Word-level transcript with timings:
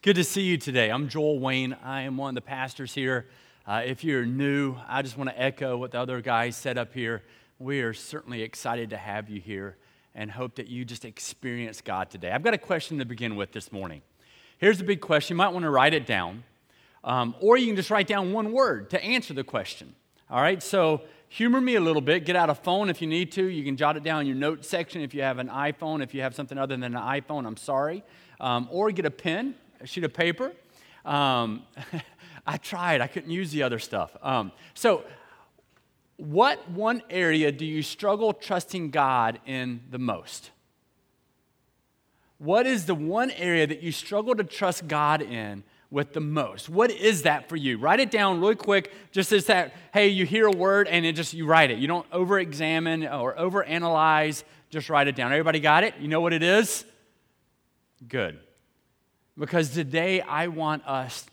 Good 0.00 0.14
to 0.14 0.22
see 0.22 0.42
you 0.42 0.58
today. 0.58 0.90
I'm 0.90 1.08
Joel 1.08 1.40
Wayne. 1.40 1.76
I 1.82 2.02
am 2.02 2.16
one 2.16 2.28
of 2.28 2.34
the 2.36 2.48
pastors 2.48 2.94
here. 2.94 3.26
Uh, 3.66 3.82
if 3.84 4.04
you're 4.04 4.24
new, 4.24 4.76
I 4.86 5.02
just 5.02 5.18
want 5.18 5.28
to 5.28 5.42
echo 5.42 5.76
what 5.76 5.90
the 5.90 5.98
other 5.98 6.20
guys 6.20 6.54
said 6.54 6.78
up 6.78 6.94
here. 6.94 7.24
We 7.58 7.80
are 7.80 7.92
certainly 7.92 8.42
excited 8.42 8.90
to 8.90 8.96
have 8.96 9.28
you 9.28 9.40
here 9.40 9.76
and 10.14 10.30
hope 10.30 10.54
that 10.54 10.68
you 10.68 10.84
just 10.84 11.04
experience 11.04 11.80
God 11.80 12.10
today. 12.10 12.30
I've 12.30 12.44
got 12.44 12.54
a 12.54 12.58
question 12.58 12.98
to 12.98 13.04
begin 13.04 13.34
with 13.34 13.50
this 13.50 13.72
morning. 13.72 14.02
Here's 14.58 14.80
a 14.80 14.84
big 14.84 15.00
question. 15.00 15.34
You 15.34 15.38
might 15.38 15.48
want 15.48 15.64
to 15.64 15.70
write 15.70 15.94
it 15.94 16.06
down, 16.06 16.44
um, 17.02 17.34
or 17.40 17.56
you 17.56 17.66
can 17.66 17.74
just 17.74 17.90
write 17.90 18.06
down 18.06 18.32
one 18.32 18.52
word 18.52 18.90
to 18.90 19.02
answer 19.02 19.34
the 19.34 19.42
question. 19.42 19.96
All 20.30 20.40
right, 20.40 20.62
so 20.62 21.02
humor 21.28 21.60
me 21.60 21.74
a 21.74 21.80
little 21.80 22.02
bit. 22.02 22.24
Get 22.24 22.36
out 22.36 22.50
a 22.50 22.54
phone 22.54 22.88
if 22.88 23.02
you 23.02 23.08
need 23.08 23.32
to. 23.32 23.44
You 23.44 23.64
can 23.64 23.76
jot 23.76 23.96
it 23.96 24.04
down 24.04 24.20
in 24.20 24.26
your 24.28 24.36
note 24.36 24.64
section 24.64 25.02
if 25.02 25.12
you 25.12 25.22
have 25.22 25.38
an 25.38 25.48
iPhone. 25.48 26.04
If 26.04 26.14
you 26.14 26.20
have 26.20 26.36
something 26.36 26.56
other 26.56 26.76
than 26.76 26.84
an 26.84 27.02
iPhone, 27.02 27.48
I'm 27.48 27.56
sorry. 27.56 28.04
Um, 28.38 28.68
or 28.70 28.92
get 28.92 29.04
a 29.04 29.10
pen 29.10 29.56
a 29.80 29.86
sheet 29.86 30.04
of 30.04 30.12
paper. 30.12 30.52
Um, 31.04 31.62
I 32.46 32.56
tried, 32.56 33.00
I 33.00 33.06
couldn't 33.06 33.30
use 33.30 33.50
the 33.50 33.62
other 33.62 33.78
stuff. 33.78 34.16
Um, 34.22 34.52
so, 34.74 35.04
what 36.16 36.70
one 36.70 37.02
area 37.10 37.52
do 37.52 37.64
you 37.64 37.82
struggle 37.82 38.32
trusting 38.32 38.90
God 38.90 39.38
in 39.46 39.82
the 39.90 39.98
most? 39.98 40.50
What 42.38 42.66
is 42.66 42.86
the 42.86 42.94
one 42.94 43.30
area 43.32 43.66
that 43.66 43.82
you 43.82 43.92
struggle 43.92 44.34
to 44.34 44.44
trust 44.44 44.88
God 44.88 45.22
in 45.22 45.62
with 45.90 46.12
the 46.12 46.20
most? 46.20 46.68
What 46.68 46.90
is 46.90 47.22
that 47.22 47.48
for 47.48 47.56
you? 47.56 47.78
Write 47.78 48.00
it 48.00 48.10
down 48.10 48.40
really 48.40 48.54
quick, 48.54 48.92
just 49.12 49.32
as 49.32 49.46
that, 49.46 49.74
hey, 49.92 50.08
you 50.08 50.24
hear 50.24 50.46
a 50.46 50.52
word 50.52 50.88
and 50.88 51.04
it 51.04 51.14
just 51.14 51.34
you 51.34 51.46
write 51.46 51.70
it. 51.70 51.78
You 51.78 51.86
don't 51.86 52.06
over 52.12 52.38
examine 52.38 53.06
or 53.06 53.38
over 53.38 53.62
analyze, 53.62 54.44
just 54.70 54.88
write 54.88 55.08
it 55.08 55.16
down. 55.16 55.32
Everybody 55.32 55.60
got 55.60 55.84
it? 55.84 55.94
You 56.00 56.08
know 56.08 56.20
what 56.20 56.32
it 56.32 56.42
is? 56.42 56.84
Good. 58.06 58.38
Because 59.38 59.70
today 59.70 60.20
I 60.20 60.48
want 60.48 60.86
us 60.86 61.26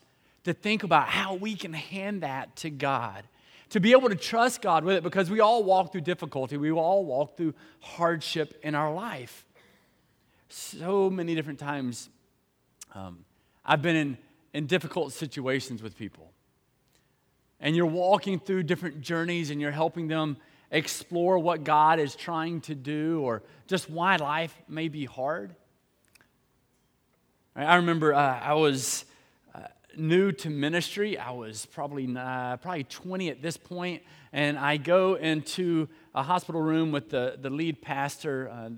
to 0.44 0.54
think 0.54 0.84
about 0.84 1.08
how 1.08 1.34
we 1.34 1.56
can 1.56 1.72
hand 1.72 2.22
that 2.22 2.54
to 2.56 2.70
God, 2.70 3.24
to 3.70 3.80
be 3.80 3.92
able 3.92 4.08
to 4.08 4.14
trust 4.14 4.62
God 4.62 4.84
with 4.84 4.96
it, 4.96 5.02
because 5.02 5.28
we 5.28 5.40
all 5.40 5.64
walk 5.64 5.90
through 5.90 6.02
difficulty, 6.02 6.56
we 6.56 6.70
all 6.70 7.04
walk 7.04 7.36
through 7.36 7.54
hardship 7.80 8.58
in 8.62 8.76
our 8.76 8.94
life. 8.94 9.44
So 10.48 11.10
many 11.10 11.34
different 11.34 11.58
times 11.58 12.08
um, 12.94 13.24
I've 13.64 13.82
been 13.82 13.96
in, 13.96 14.18
in 14.54 14.66
difficult 14.66 15.12
situations 15.12 15.82
with 15.82 15.98
people. 15.98 16.30
And 17.58 17.74
you're 17.74 17.86
walking 17.86 18.38
through 18.38 18.62
different 18.64 19.00
journeys 19.00 19.50
and 19.50 19.60
you're 19.60 19.72
helping 19.72 20.06
them 20.06 20.36
explore 20.70 21.38
what 21.38 21.64
God 21.64 21.98
is 21.98 22.14
trying 22.14 22.60
to 22.62 22.74
do 22.74 23.20
or 23.22 23.42
just 23.66 23.90
why 23.90 24.16
life 24.16 24.54
may 24.68 24.88
be 24.88 25.06
hard. 25.06 25.56
I 27.58 27.76
remember 27.76 28.12
uh, 28.12 28.38
I 28.38 28.52
was 28.52 29.06
uh, 29.54 29.60
new 29.96 30.30
to 30.30 30.50
ministry. 30.50 31.16
I 31.16 31.30
was 31.30 31.64
probably 31.64 32.06
uh, 32.14 32.58
probably 32.58 32.84
20 32.84 33.30
at 33.30 33.40
this 33.40 33.56
point, 33.56 34.02
and 34.30 34.58
I 34.58 34.76
go 34.76 35.14
into 35.14 35.88
a 36.14 36.22
hospital 36.22 36.60
room 36.60 36.92
with 36.92 37.08
the, 37.08 37.38
the 37.40 37.48
lead 37.48 37.80
pastor, 37.80 38.50
uh, 38.52 38.70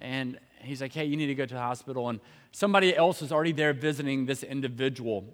and 0.00 0.40
he's 0.60 0.80
like, 0.80 0.92
"Hey, 0.92 1.04
you 1.04 1.16
need 1.16 1.28
to 1.28 1.36
go 1.36 1.46
to 1.46 1.54
the 1.54 1.60
hospital." 1.60 2.08
And 2.08 2.18
somebody 2.50 2.96
else 2.96 3.20
was 3.20 3.30
already 3.30 3.52
there 3.52 3.72
visiting 3.72 4.26
this 4.26 4.42
individual, 4.42 5.24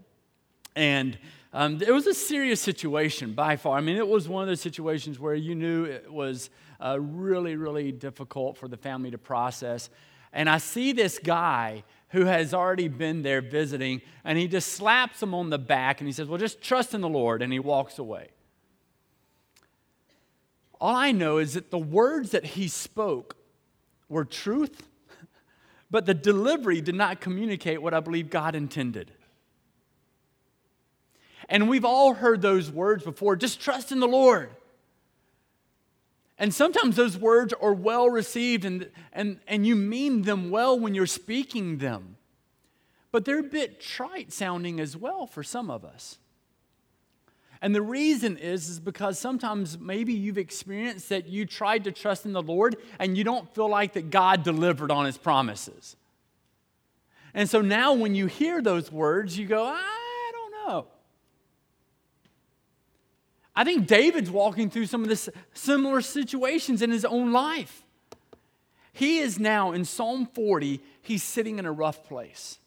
and 0.76 1.18
um, 1.54 1.80
it 1.80 1.92
was 1.92 2.06
a 2.06 2.12
serious 2.12 2.60
situation 2.60 3.32
by 3.32 3.56
far. 3.56 3.78
I 3.78 3.80
mean, 3.80 3.96
it 3.96 4.06
was 4.06 4.28
one 4.28 4.42
of 4.42 4.48
those 4.48 4.60
situations 4.60 5.18
where 5.18 5.34
you 5.34 5.54
knew 5.54 5.84
it 5.84 6.12
was 6.12 6.50
uh, 6.84 7.00
really, 7.00 7.56
really 7.56 7.92
difficult 7.92 8.58
for 8.58 8.68
the 8.68 8.76
family 8.76 9.10
to 9.10 9.18
process. 9.18 9.88
And 10.32 10.48
I 10.48 10.58
see 10.58 10.92
this 10.92 11.18
guy 11.18 11.82
who 12.10 12.24
has 12.24 12.52
already 12.52 12.88
been 12.88 13.22
there 13.22 13.40
visiting, 13.40 14.02
and 14.24 14.36
he 14.38 14.48
just 14.48 14.72
slaps 14.72 15.22
him 15.22 15.34
on 15.34 15.50
the 15.50 15.58
back 15.58 16.00
and 16.00 16.08
he 16.08 16.12
says, 16.12 16.28
Well, 16.28 16.38
just 16.38 16.60
trust 16.60 16.94
in 16.94 17.00
the 17.00 17.08
Lord, 17.08 17.42
and 17.42 17.52
he 17.52 17.58
walks 17.58 17.98
away. 17.98 18.28
All 20.80 20.96
I 20.96 21.12
know 21.12 21.38
is 21.38 21.54
that 21.54 21.70
the 21.70 21.78
words 21.78 22.30
that 22.30 22.44
he 22.44 22.66
spoke 22.66 23.36
were 24.08 24.24
truth, 24.24 24.88
but 25.90 26.06
the 26.06 26.14
delivery 26.14 26.80
did 26.80 26.94
not 26.94 27.20
communicate 27.20 27.82
what 27.82 27.94
I 27.94 28.00
believe 28.00 28.30
God 28.30 28.54
intended. 28.54 29.12
And 31.48 31.68
we've 31.68 31.84
all 31.84 32.14
heard 32.14 32.42
those 32.42 32.70
words 32.70 33.04
before 33.04 33.36
just 33.36 33.60
trust 33.60 33.92
in 33.92 34.00
the 34.00 34.08
Lord. 34.08 34.50
And 36.40 36.54
sometimes 36.54 36.96
those 36.96 37.18
words 37.18 37.52
are 37.60 37.74
well 37.74 38.08
received 38.08 38.64
and, 38.64 38.90
and, 39.12 39.40
and 39.46 39.66
you 39.66 39.76
mean 39.76 40.22
them 40.22 40.50
well 40.50 40.80
when 40.80 40.94
you're 40.94 41.06
speaking 41.06 41.76
them. 41.76 42.16
But 43.12 43.26
they're 43.26 43.40
a 43.40 43.42
bit 43.42 43.78
trite 43.78 44.32
sounding 44.32 44.80
as 44.80 44.96
well 44.96 45.26
for 45.26 45.42
some 45.42 45.70
of 45.70 45.84
us. 45.84 46.16
And 47.60 47.74
the 47.74 47.82
reason 47.82 48.38
is, 48.38 48.70
is 48.70 48.80
because 48.80 49.18
sometimes 49.18 49.78
maybe 49.78 50.14
you've 50.14 50.38
experienced 50.38 51.10
that 51.10 51.28
you 51.28 51.44
tried 51.44 51.84
to 51.84 51.92
trust 51.92 52.24
in 52.24 52.32
the 52.32 52.42
Lord 52.42 52.76
and 52.98 53.18
you 53.18 53.22
don't 53.22 53.54
feel 53.54 53.68
like 53.68 53.92
that 53.92 54.08
God 54.08 54.42
delivered 54.42 54.90
on 54.90 55.04
his 55.04 55.18
promises. 55.18 55.94
And 57.34 57.50
so 57.50 57.60
now 57.60 57.92
when 57.92 58.14
you 58.14 58.26
hear 58.26 58.62
those 58.62 58.90
words, 58.90 59.38
you 59.38 59.44
go, 59.44 59.66
I 59.66 60.32
don't 60.32 60.52
know. 60.52 60.86
I 63.54 63.64
think 63.64 63.86
David's 63.86 64.30
walking 64.30 64.70
through 64.70 64.86
some 64.86 65.02
of 65.02 65.08
the 65.08 65.32
similar 65.54 66.00
situations 66.00 66.82
in 66.82 66.90
his 66.90 67.04
own 67.04 67.32
life. 67.32 67.84
He 68.92 69.18
is 69.18 69.38
now 69.38 69.72
in 69.72 69.84
Psalm 69.84 70.26
40, 70.26 70.80
he's 71.02 71.22
sitting 71.22 71.58
in 71.58 71.66
a 71.66 71.72
rough 71.72 72.04
place. 72.04 72.58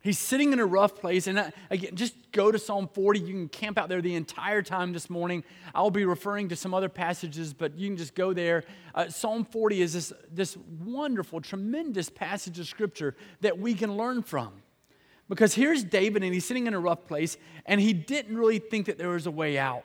He's 0.00 0.18
sitting 0.18 0.52
in 0.52 0.60
a 0.60 0.66
rough 0.66 0.94
place. 0.94 1.26
And 1.26 1.38
uh, 1.38 1.50
again, 1.70 1.94
just 1.94 2.14
go 2.32 2.52
to 2.52 2.58
Psalm 2.58 2.88
40. 2.94 3.20
You 3.20 3.34
can 3.34 3.48
camp 3.48 3.78
out 3.78 3.88
there 3.88 4.00
the 4.00 4.14
entire 4.14 4.62
time 4.62 4.92
this 4.92 5.10
morning. 5.10 5.42
I'll 5.74 5.90
be 5.90 6.04
referring 6.04 6.48
to 6.50 6.56
some 6.56 6.72
other 6.72 6.88
passages, 6.88 7.52
but 7.52 7.76
you 7.76 7.88
can 7.88 7.96
just 7.96 8.14
go 8.14 8.32
there. 8.32 8.64
Uh, 8.94 9.08
Psalm 9.08 9.44
40 9.44 9.82
is 9.82 9.92
this, 9.92 10.12
this 10.30 10.56
wonderful, 10.84 11.40
tremendous 11.40 12.08
passage 12.08 12.58
of 12.58 12.66
scripture 12.66 13.16
that 13.40 13.58
we 13.58 13.74
can 13.74 13.96
learn 13.96 14.22
from. 14.22 14.62
Because 15.28 15.54
here's 15.54 15.84
David, 15.84 16.24
and 16.24 16.32
he's 16.32 16.46
sitting 16.46 16.66
in 16.66 16.74
a 16.74 16.80
rough 16.80 17.06
place, 17.06 17.36
and 17.66 17.80
he 17.80 17.92
didn't 17.92 18.36
really 18.36 18.58
think 18.58 18.86
that 18.86 18.96
there 18.96 19.10
was 19.10 19.26
a 19.26 19.30
way 19.30 19.58
out. 19.58 19.84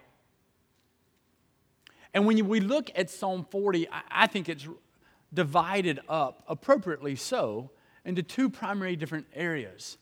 And 2.14 2.26
when 2.26 2.48
we 2.48 2.60
look 2.60 2.92
at 2.96 3.10
Psalm 3.10 3.46
40, 3.50 3.88
I 4.10 4.28
think 4.28 4.48
it's 4.48 4.68
divided 5.34 6.00
up, 6.08 6.44
appropriately 6.48 7.16
so, 7.16 7.72
into 8.06 8.22
two 8.22 8.50
primary 8.50 8.96
different 8.96 9.26
areas. 9.34 9.98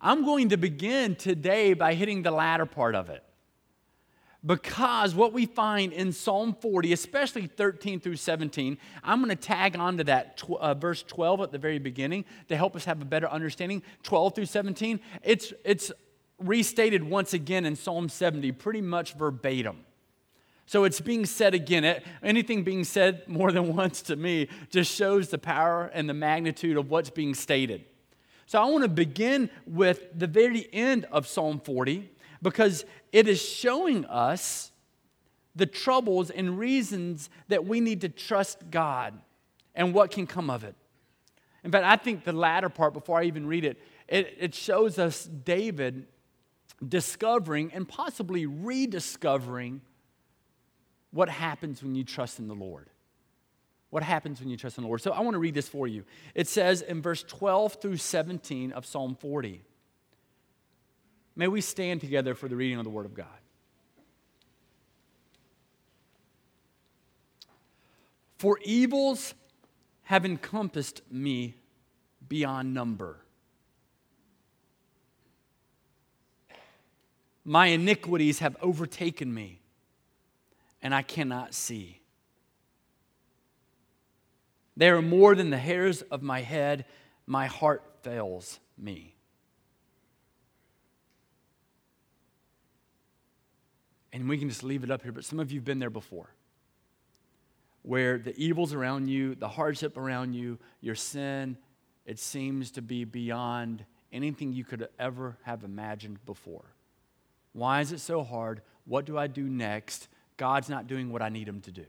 I'm 0.00 0.24
going 0.24 0.50
to 0.50 0.56
begin 0.56 1.16
today 1.16 1.74
by 1.74 1.94
hitting 1.94 2.22
the 2.22 2.30
latter 2.30 2.66
part 2.66 2.94
of 2.94 3.10
it. 3.10 3.22
Because 4.44 5.14
what 5.14 5.34
we 5.34 5.44
find 5.44 5.92
in 5.92 6.12
Psalm 6.12 6.56
40, 6.58 6.94
especially 6.94 7.46
13 7.46 8.00
through 8.00 8.16
17, 8.16 8.78
I'm 9.04 9.18
going 9.18 9.28
to 9.28 9.36
tag 9.36 9.76
on 9.76 9.98
to 9.98 10.04
that 10.04 10.38
tw- 10.38 10.52
uh, 10.52 10.72
verse 10.72 11.02
12 11.02 11.42
at 11.42 11.52
the 11.52 11.58
very 11.58 11.78
beginning 11.78 12.24
to 12.48 12.56
help 12.56 12.74
us 12.74 12.86
have 12.86 13.02
a 13.02 13.04
better 13.04 13.28
understanding. 13.28 13.82
12 14.02 14.34
through 14.34 14.46
17, 14.46 14.98
it's, 15.22 15.52
it's 15.62 15.92
restated 16.38 17.04
once 17.04 17.34
again 17.34 17.66
in 17.66 17.76
Psalm 17.76 18.08
70, 18.08 18.52
pretty 18.52 18.80
much 18.80 19.12
verbatim. 19.12 19.84
So 20.64 20.84
it's 20.84 21.00
being 21.00 21.26
said 21.26 21.52
again. 21.52 22.00
Anything 22.22 22.62
being 22.62 22.84
said 22.84 23.28
more 23.28 23.52
than 23.52 23.74
once 23.76 24.00
to 24.02 24.16
me 24.16 24.48
just 24.70 24.90
shows 24.90 25.28
the 25.28 25.38
power 25.38 25.90
and 25.92 26.08
the 26.08 26.14
magnitude 26.14 26.78
of 26.78 26.88
what's 26.88 27.10
being 27.10 27.34
stated. 27.34 27.84
So 28.46 28.60
I 28.60 28.64
want 28.64 28.84
to 28.84 28.88
begin 28.88 29.50
with 29.66 30.02
the 30.16 30.26
very 30.26 30.66
end 30.72 31.04
of 31.12 31.26
Psalm 31.26 31.60
40 31.60 32.10
because 32.42 32.84
it 33.12 33.28
is 33.28 33.40
showing 33.40 34.04
us 34.06 34.72
the 35.54 35.66
troubles 35.66 36.30
and 36.30 36.58
reasons 36.58 37.28
that 37.48 37.66
we 37.66 37.80
need 37.80 38.00
to 38.02 38.08
trust 38.08 38.70
God 38.70 39.18
and 39.74 39.92
what 39.92 40.10
can 40.10 40.26
come 40.26 40.50
of 40.50 40.64
it. 40.64 40.74
In 41.64 41.70
fact, 41.70 41.84
I 41.84 41.96
think 41.96 42.24
the 42.24 42.32
latter 42.32 42.68
part, 42.68 42.94
before 42.94 43.20
I 43.20 43.24
even 43.24 43.46
read 43.46 43.64
it, 43.64 43.78
it, 44.08 44.36
it 44.38 44.54
shows 44.54 44.98
us 44.98 45.24
David 45.24 46.06
discovering 46.86 47.72
and 47.72 47.86
possibly 47.86 48.46
rediscovering 48.46 49.82
what 51.10 51.28
happens 51.28 51.82
when 51.82 51.94
you 51.94 52.04
trust 52.04 52.38
in 52.38 52.48
the 52.48 52.54
Lord. 52.54 52.88
What 53.90 54.02
happens 54.02 54.40
when 54.40 54.48
you 54.48 54.56
trust 54.56 54.78
in 54.78 54.82
the 54.82 54.88
Lord? 54.88 55.02
So 55.02 55.10
I 55.10 55.20
want 55.20 55.34
to 55.34 55.38
read 55.38 55.54
this 55.54 55.68
for 55.68 55.86
you. 55.86 56.04
It 56.34 56.46
says 56.46 56.80
in 56.80 57.02
verse 57.02 57.24
12 57.24 57.74
through 57.74 57.96
17 57.96 58.72
of 58.72 58.86
Psalm 58.86 59.16
40 59.16 59.62
May 61.40 61.48
we 61.48 61.62
stand 61.62 62.02
together 62.02 62.34
for 62.34 62.48
the 62.48 62.54
reading 62.54 62.76
of 62.76 62.84
the 62.84 62.90
Word 62.90 63.06
of 63.06 63.14
God. 63.14 63.26
For 68.36 68.58
evils 68.62 69.32
have 70.02 70.26
encompassed 70.26 71.00
me 71.10 71.54
beyond 72.28 72.74
number. 72.74 73.24
My 77.42 77.68
iniquities 77.68 78.40
have 78.40 78.58
overtaken 78.60 79.32
me, 79.32 79.62
and 80.82 80.94
I 80.94 81.00
cannot 81.00 81.54
see. 81.54 82.02
They 84.76 84.90
are 84.90 85.00
more 85.00 85.34
than 85.34 85.48
the 85.48 85.56
hairs 85.56 86.02
of 86.02 86.20
my 86.20 86.42
head. 86.42 86.84
my 87.26 87.46
heart 87.46 87.82
fails 88.02 88.60
me. 88.76 89.14
And 94.12 94.28
we 94.28 94.38
can 94.38 94.48
just 94.48 94.64
leave 94.64 94.82
it 94.82 94.90
up 94.90 95.02
here, 95.02 95.12
but 95.12 95.24
some 95.24 95.38
of 95.38 95.52
you 95.52 95.58
have 95.58 95.64
been 95.64 95.78
there 95.78 95.90
before 95.90 96.30
where 97.82 98.18
the 98.18 98.36
evils 98.36 98.74
around 98.74 99.08
you, 99.08 99.34
the 99.34 99.48
hardship 99.48 99.96
around 99.96 100.34
you, 100.34 100.58
your 100.80 100.94
sin, 100.94 101.56
it 102.04 102.18
seems 102.18 102.72
to 102.72 102.82
be 102.82 103.04
beyond 103.04 103.84
anything 104.12 104.52
you 104.52 104.64
could 104.64 104.88
ever 104.98 105.36
have 105.42 105.64
imagined 105.64 106.24
before. 106.26 106.64
Why 107.52 107.80
is 107.80 107.92
it 107.92 108.00
so 108.00 108.22
hard? 108.22 108.60
What 108.84 109.06
do 109.06 109.16
I 109.16 109.26
do 109.26 109.44
next? 109.44 110.08
God's 110.36 110.68
not 110.68 110.86
doing 110.86 111.10
what 111.10 111.22
I 111.22 111.28
need 111.28 111.48
Him 111.48 111.60
to 111.62 111.72
do. 111.72 111.86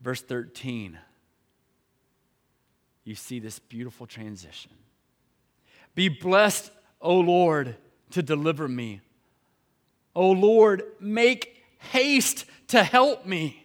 Verse 0.00 0.20
13, 0.20 0.98
you 3.04 3.14
see 3.14 3.38
this 3.38 3.60
beautiful 3.60 4.04
transition. 4.04 4.72
Be 5.94 6.08
blessed, 6.08 6.70
O 7.00 7.18
Lord, 7.18 7.76
to 8.10 8.22
deliver 8.22 8.68
me. 8.68 9.00
O 10.14 10.30
Lord, 10.30 10.82
make 11.00 11.62
haste 11.78 12.44
to 12.68 12.82
help 12.82 13.26
me. 13.26 13.58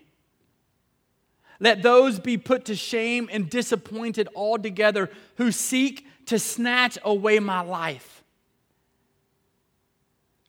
Let 1.60 1.82
those 1.82 2.20
be 2.20 2.38
put 2.38 2.66
to 2.66 2.76
shame 2.76 3.30
and 3.32 3.50
disappointed 3.50 4.30
altogether 4.36 5.10
who 5.38 5.52
seek 5.52 6.06
to 6.28 6.38
snatch 6.38 6.98
away 7.04 7.40
my 7.40 7.62
life. 7.62 8.24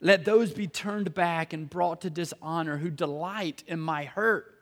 Let 0.01 0.25
those 0.25 0.53
be 0.53 0.67
turned 0.67 1.15
back 1.15 1.53
and 1.53 1.69
brought 1.69 2.03
to 2.03 2.11
dishonor 2.11 2.77
who 2.77 2.91
delight 2.91 3.65
in 3.67 3.81
my 3.81 4.05
hurt. 4.05 4.55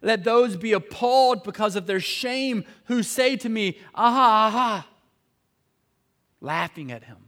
Let 0.00 0.24
those 0.24 0.56
be 0.56 0.72
appalled 0.72 1.44
because 1.44 1.76
of 1.76 1.86
their 1.86 2.00
shame 2.00 2.64
who 2.84 3.02
say 3.02 3.36
to 3.36 3.48
me, 3.48 3.78
Aha, 3.94 4.46
aha, 4.46 4.88
laughing 6.40 6.92
at 6.92 7.04
him. 7.04 7.18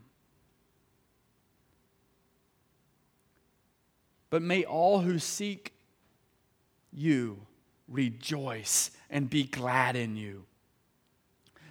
But 4.31 4.43
may 4.43 4.65
all 4.65 5.01
who 5.01 5.19
seek 5.19 5.73
you 6.93 7.47
rejoice 7.89 8.91
and 9.11 9.29
be 9.29 9.45
glad 9.45 9.97
in 9.97 10.17
you. 10.17 10.45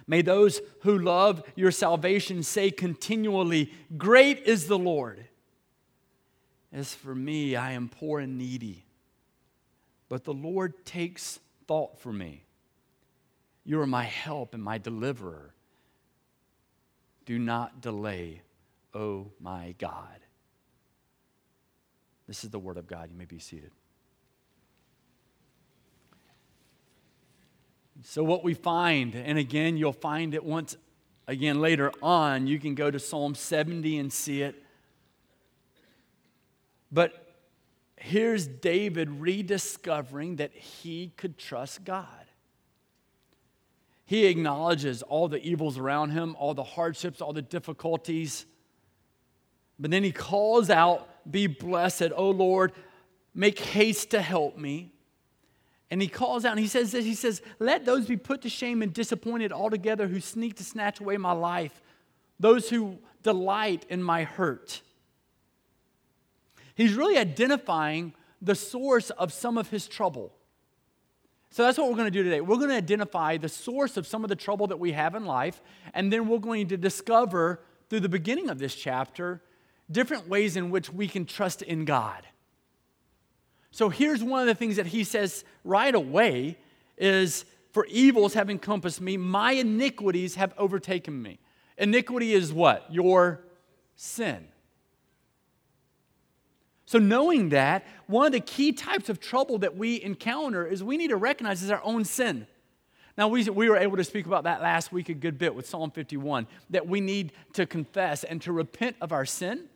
May 0.06 0.22
those 0.22 0.60
who 0.82 0.98
love 0.98 1.42
your 1.54 1.70
salvation 1.70 2.42
say 2.42 2.70
continually, 2.70 3.72
Great 3.96 4.42
is 4.44 4.66
the 4.66 4.78
Lord. 4.78 5.24
As 6.72 6.94
for 6.94 7.14
me, 7.14 7.56
I 7.56 7.72
am 7.72 7.88
poor 7.88 8.20
and 8.20 8.36
needy, 8.36 8.84
but 10.08 10.24
the 10.24 10.34
Lord 10.34 10.84
takes 10.84 11.38
thought 11.66 11.98
for 12.00 12.12
me. 12.12 12.44
You 13.64 13.80
are 13.80 13.86
my 13.86 14.04
help 14.04 14.54
and 14.54 14.62
my 14.62 14.78
deliverer. 14.78 15.54
Do 17.30 17.38
not 17.38 17.80
delay, 17.80 18.42
O 18.92 18.98
oh 18.98 19.26
my 19.38 19.76
God. 19.78 20.18
This 22.26 22.42
is 22.42 22.50
the 22.50 22.58
word 22.58 22.76
of 22.76 22.88
God. 22.88 23.08
You 23.08 23.16
may 23.16 23.24
be 23.24 23.38
seated. 23.38 23.70
So, 28.02 28.24
what 28.24 28.42
we 28.42 28.54
find, 28.54 29.14
and 29.14 29.38
again, 29.38 29.76
you'll 29.76 29.92
find 29.92 30.34
it 30.34 30.42
once 30.42 30.76
again 31.28 31.60
later 31.60 31.92
on, 32.02 32.48
you 32.48 32.58
can 32.58 32.74
go 32.74 32.90
to 32.90 32.98
Psalm 32.98 33.36
70 33.36 33.98
and 33.98 34.12
see 34.12 34.42
it. 34.42 34.60
But 36.90 37.36
here's 37.94 38.48
David 38.48 39.08
rediscovering 39.08 40.34
that 40.36 40.52
he 40.52 41.12
could 41.16 41.38
trust 41.38 41.84
God. 41.84 42.19
He 44.10 44.26
acknowledges 44.26 45.02
all 45.02 45.28
the 45.28 45.40
evils 45.40 45.78
around 45.78 46.10
him, 46.10 46.34
all 46.36 46.52
the 46.52 46.64
hardships, 46.64 47.20
all 47.20 47.32
the 47.32 47.42
difficulties. 47.42 48.44
But 49.78 49.92
then 49.92 50.02
he 50.02 50.10
calls 50.10 50.68
out 50.68 51.08
be 51.30 51.46
blessed, 51.46 52.10
O 52.16 52.30
Lord, 52.30 52.72
make 53.36 53.60
haste 53.60 54.10
to 54.10 54.20
help 54.20 54.58
me. 54.58 54.92
And 55.92 56.02
he 56.02 56.08
calls 56.08 56.44
out 56.44 56.50
and 56.50 56.58
he 56.58 56.66
says 56.66 56.90
this 56.90 57.04
He 57.04 57.14
says, 57.14 57.40
Let 57.60 57.84
those 57.84 58.06
be 58.06 58.16
put 58.16 58.42
to 58.42 58.48
shame 58.48 58.82
and 58.82 58.92
disappointed 58.92 59.52
altogether 59.52 60.08
who 60.08 60.18
sneak 60.18 60.56
to 60.56 60.64
snatch 60.64 60.98
away 60.98 61.16
my 61.16 61.30
life, 61.30 61.80
those 62.40 62.68
who 62.68 62.98
delight 63.22 63.86
in 63.88 64.02
my 64.02 64.24
hurt. 64.24 64.82
He's 66.74 66.94
really 66.94 67.16
identifying 67.16 68.14
the 68.42 68.56
source 68.56 69.10
of 69.10 69.32
some 69.32 69.56
of 69.56 69.70
his 69.70 69.86
trouble. 69.86 70.32
So 71.50 71.64
that's 71.64 71.76
what 71.78 71.88
we're 71.88 71.96
going 71.96 72.06
to 72.06 72.10
do 72.12 72.22
today. 72.22 72.40
We're 72.40 72.56
going 72.56 72.70
to 72.70 72.76
identify 72.76 73.36
the 73.36 73.48
source 73.48 73.96
of 73.96 74.06
some 74.06 74.24
of 74.24 74.28
the 74.28 74.36
trouble 74.36 74.68
that 74.68 74.78
we 74.78 74.92
have 74.92 75.16
in 75.16 75.24
life, 75.24 75.60
and 75.94 76.12
then 76.12 76.28
we're 76.28 76.38
going 76.38 76.68
to 76.68 76.76
discover 76.76 77.60
through 77.88 78.00
the 78.00 78.08
beginning 78.08 78.48
of 78.48 78.58
this 78.58 78.74
chapter 78.74 79.42
different 79.90 80.28
ways 80.28 80.56
in 80.56 80.70
which 80.70 80.92
we 80.92 81.08
can 81.08 81.24
trust 81.26 81.62
in 81.62 81.84
God. 81.84 82.24
So 83.72 83.88
here's 83.88 84.22
one 84.22 84.40
of 84.40 84.46
the 84.46 84.54
things 84.54 84.76
that 84.76 84.86
he 84.86 85.02
says 85.02 85.44
right 85.64 85.94
away 85.94 86.56
is 86.96 87.44
for 87.72 87.86
evils 87.86 88.34
have 88.34 88.50
encompassed 88.50 89.00
me, 89.00 89.16
my 89.16 89.52
iniquities 89.52 90.36
have 90.36 90.54
overtaken 90.56 91.20
me. 91.20 91.38
Iniquity 91.78 92.32
is 92.32 92.52
what? 92.52 92.86
Your 92.92 93.44
sin. 93.96 94.46
So, 96.90 96.98
knowing 96.98 97.50
that, 97.50 97.86
one 98.08 98.26
of 98.26 98.32
the 98.32 98.40
key 98.40 98.72
types 98.72 99.08
of 99.08 99.20
trouble 99.20 99.58
that 99.58 99.76
we 99.76 100.02
encounter 100.02 100.66
is 100.66 100.82
we 100.82 100.96
need 100.96 101.10
to 101.10 101.16
recognize 101.16 101.62
is 101.62 101.70
our 101.70 101.80
own 101.84 102.04
sin. 102.04 102.48
Now, 103.16 103.28
we, 103.28 103.44
we 103.44 103.68
were 103.68 103.76
able 103.76 103.96
to 103.96 104.02
speak 104.02 104.26
about 104.26 104.42
that 104.42 104.60
last 104.60 104.90
week 104.90 105.08
a 105.08 105.14
good 105.14 105.38
bit 105.38 105.54
with 105.54 105.68
Psalm 105.68 105.92
51 105.92 106.48
that 106.70 106.88
we 106.88 107.00
need 107.00 107.30
to 107.52 107.64
confess 107.64 108.24
and 108.24 108.42
to 108.42 108.50
repent 108.50 108.96
of 109.00 109.12
our 109.12 109.24
sin 109.24 109.68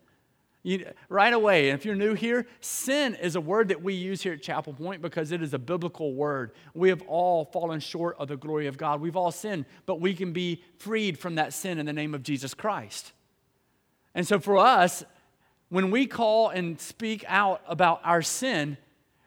you, 0.65 0.87
right 1.09 1.33
away, 1.33 1.71
and 1.71 1.79
if 1.79 1.85
you're 1.85 1.95
new 1.95 2.15
here, 2.15 2.49
sin 2.61 3.15
is 3.15 3.37
a 3.37 3.41
word 3.41 3.69
that 3.69 3.81
we 3.81 3.95
use 3.95 4.21
here 4.21 4.33
at 4.33 4.43
Chapel 4.43 4.73
Point 4.73 5.01
because 5.01 5.31
it 5.31 5.41
is 5.41 5.55
a 5.55 5.59
biblical 5.61 6.15
word. 6.15 6.51
We 6.75 6.89
have 6.89 7.03
all 7.03 7.45
fallen 7.45 7.79
short 7.79 8.17
of 8.19 8.27
the 8.27 8.37
glory 8.37 8.67
of 8.67 8.77
God. 8.77 9.01
We've 9.01 9.15
all 9.15 9.31
sinned, 9.31 9.67
but 9.87 10.01
we 10.01 10.15
can 10.15 10.33
be 10.33 10.65
freed 10.79 11.17
from 11.17 11.37
that 11.37 11.53
sin 11.53 11.79
in 11.79 11.87
the 11.87 11.93
name 11.93 12.13
of 12.13 12.25
Jesus 12.25 12.55
Christ. 12.55 13.13
And 14.17 14.27
so 14.27 14.41
for 14.41 14.57
us, 14.57 15.05
when 15.75 15.91
we 15.91 16.07
call 16.07 16.51
and 16.51 16.81
speak 16.81 17.25
out 17.27 17.61
about 17.67 18.01
our 18.05 18.23
sin, 18.23 18.77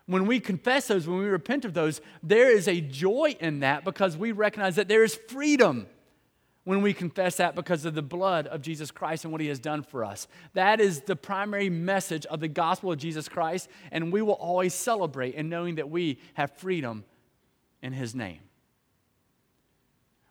when 0.06 0.26
we 0.26 0.40
confess 0.40 0.88
those, 0.88 1.06
when 1.06 1.18
we 1.18 1.26
repent 1.26 1.66
of 1.66 1.74
those, 1.74 2.00
there 2.24 2.50
is 2.50 2.70
a 2.70 2.80
joy 2.80 3.36
in 3.42 3.60
that 3.60 3.84
because 3.84 4.16
we 4.16 4.32
recognize 4.32 4.78
that 4.78 4.88
there 4.88 5.04
is 5.04 5.14
freedom 5.28 5.88
when 6.64 6.82
we 6.82 6.94
confess 6.94 7.36
that 7.36 7.54
because 7.54 7.84
of 7.84 7.96
the 7.96 8.02
blood 8.02 8.48
of 8.48 8.62
Jesus 8.62 8.92
Christ 8.92 9.26
and 9.26 9.34
what 9.34 9.42
he 9.42 9.50
has 9.50 9.60
done 9.60 9.84
for 9.84 10.06
us. 10.06 10.30
That 10.54 10.80
is 10.80 11.02
the 11.02 11.18
primary 11.18 11.70
message 11.70 12.26
of 12.28 12.40
the 12.40 12.48
gospel 12.48 12.94
of 12.94 12.98
Jesus 12.98 13.28
Christ, 13.28 13.68
and 13.92 14.14
we 14.14 14.22
will 14.22 14.32
always 14.32 14.74
celebrate 14.74 15.36
in 15.36 15.50
knowing 15.50 15.76
that 15.76 15.90
we 15.90 16.18
have 16.36 16.52
freedom 16.52 17.04
in 17.82 17.92
his 17.92 18.16
name. 18.16 18.40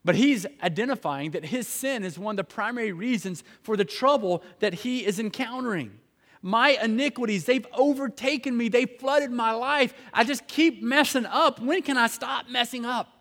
But 0.03 0.15
he's 0.15 0.47
identifying 0.63 1.33
that 1.33 1.45
his 1.45 1.69
sin 1.69 2.05
is 2.05 2.19
one 2.19 2.33
of 2.33 2.37
the 2.39 2.55
primary 2.55 2.93
reasons 2.93 3.45
for 3.61 3.77
the 3.77 3.85
trouble 3.85 4.43
that 4.61 4.73
he 4.73 5.05
is 5.05 5.21
encountering. 5.21 5.99
My 6.47 6.79
iniquities, 6.81 7.45
they've 7.45 7.67
overtaken 7.73 8.57
me, 8.57 8.69
they 8.69 8.87
flooded 8.87 9.33
my 9.33 9.51
life. 9.51 9.93
I 10.13 10.23
just 10.23 10.47
keep 10.47 10.81
messing 10.81 11.27
up. 11.27 11.59
When 11.59 11.83
can 11.83 11.97
I 11.97 12.07
stop 12.07 12.49
messing 12.49 12.85
up? 12.85 13.16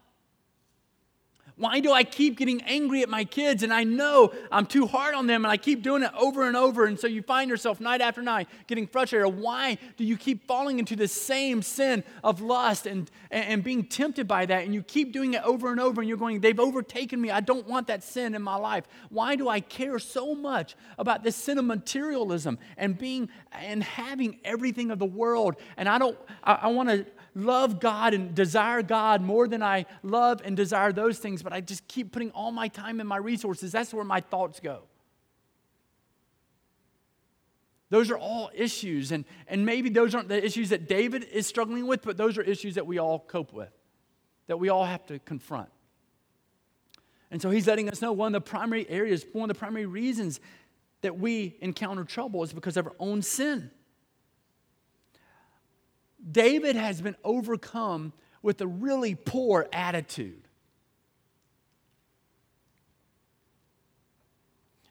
Why 1.58 1.80
do 1.80 1.94
I 1.94 2.04
keep 2.04 2.38
getting 2.38 2.62
angry 2.64 3.02
at 3.02 3.08
my 3.08 3.24
kids 3.24 3.64
and 3.64 3.74
I 3.74 3.86
know 3.86 4.34
I'm 4.52 4.66
too 4.66 4.88
hard 4.88 5.16
on 5.16 5.26
them 5.26 5.46
and 5.46 5.52
I 5.52 5.56
keep 5.56 5.84
doing 5.84 6.04
it 6.04 6.12
over 6.14 6.46
and 6.48 6.58
over? 6.58 6.84
And 6.84 7.00
so 7.00 7.08
you 7.08 7.22
find 7.22 7.50
yourself 7.50 7.80
night 7.80 8.02
after 8.02 8.22
night 8.22 8.50
getting 8.68 8.88
frustrated. 8.88 9.40
Why 9.40 9.78
do 9.96 10.04
you 10.04 10.18
keep 10.18 10.48
falling 10.48 10.80
into 10.80 10.98
the 10.98 11.08
same 11.08 11.62
sin 11.62 12.04
of 12.26 12.42
lust 12.42 12.86
and, 12.86 13.10
and, 13.32 13.64
being 13.64 13.86
tempted 13.86 14.28
by 14.28 14.46
that? 14.46 14.66
And 14.66 14.74
you 14.74 14.84
keep 14.84 15.14
doing 15.14 15.34
it 15.34 15.44
over 15.44 15.72
and 15.72 15.80
over 15.80 16.02
and 16.02 16.10
you're 16.10 16.18
going, 16.18 16.42
they've 16.42 16.60
overtaken 16.60 17.22
me. 17.22 17.32
I 17.32 17.40
don't 17.40 17.66
want 17.68 17.88
that 17.88 18.04
sin 18.04 18.36
in 18.36 18.42
my 18.42 18.58
life. 18.58 18.84
Why 19.10 19.38
do 19.38 19.48
I 19.48 19.62
care 19.62 19.98
so 19.98 20.36
much 20.36 20.76
about 20.98 21.24
this 21.24 21.38
sin 21.38 21.58
of 21.58 21.64
materialism 21.64 22.60
and 22.76 22.98
being 22.98 23.30
and 23.54 23.82
having 23.82 24.40
everything 24.44 24.92
of 24.92 25.00
the 25.00 25.06
world? 25.06 25.56
And 25.78 25.88
I 25.88 26.00
don't, 26.00 26.18
I, 26.44 26.54
I 26.64 26.68
want 26.68 26.90
to 26.90 27.06
love 27.36 27.80
God 27.80 28.14
and 28.14 28.34
desire 28.34 28.82
God 28.82 29.22
more 29.22 29.48
than 29.48 29.62
I 29.62 29.86
love 30.02 30.42
and 30.44 30.56
desire 30.58 30.92
those 30.92 31.20
things, 31.20 31.44
but 31.44 31.54
I 31.54 31.62
just 31.62 31.88
keep 31.88 32.12
putting 32.12 32.32
all 32.32 32.52
my 32.52 32.70
time 32.70 33.00
and 33.00 33.08
my 33.08 33.18
resources. 33.18 33.72
That's 33.72 33.94
where 33.94 34.06
my 34.06 34.22
thoughts 34.22 34.60
go. 34.60 34.84
Those 37.90 38.10
are 38.10 38.18
all 38.18 38.50
issues, 38.56 39.12
and, 39.12 39.26
and 39.48 39.66
maybe 39.66 39.90
those 39.90 40.16
aren't 40.16 40.30
the 40.30 40.44
issues 40.44 40.70
that 40.70 40.88
David 40.88 41.24
is 41.24 41.46
struggling 41.46 41.86
with, 41.86 42.02
but 42.02 42.18
those 42.18 42.38
are 42.38 42.42
issues 42.42 42.76
that 42.76 42.88
we 42.88 42.98
all 42.98 43.20
cope 43.20 43.54
with, 43.54 43.72
that 44.48 44.58
we 44.58 44.70
all 44.70 44.86
have 44.86 45.06
to 45.08 45.20
confront. 45.20 45.70
And 47.30 47.42
so 47.42 47.50
he's 47.52 47.68
letting 47.68 47.90
us 47.90 48.02
know 48.02 48.12
one 48.12 48.34
of 48.34 48.44
the 48.44 48.50
primary 48.50 48.90
areas, 48.90 49.26
one 49.34 49.50
of 49.50 49.56
the 49.56 49.60
primary 49.60 49.86
reasons 49.86 50.40
that 51.02 51.20
we 51.20 51.58
encounter 51.62 52.04
trouble 52.04 52.42
is 52.44 52.54
because 52.54 52.78
of 52.78 52.88
our 52.88 52.96
own 53.00 53.22
sin. 53.22 53.70
David 56.30 56.76
has 56.76 57.02
been 57.02 57.16
overcome 57.24 58.14
with 58.42 58.62
a 58.62 58.68
really 58.68 59.16
poor 59.16 59.68
attitude. 59.72 60.48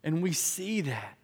And 0.02 0.22
we 0.22 0.32
see 0.32 0.82
that. 0.82 1.18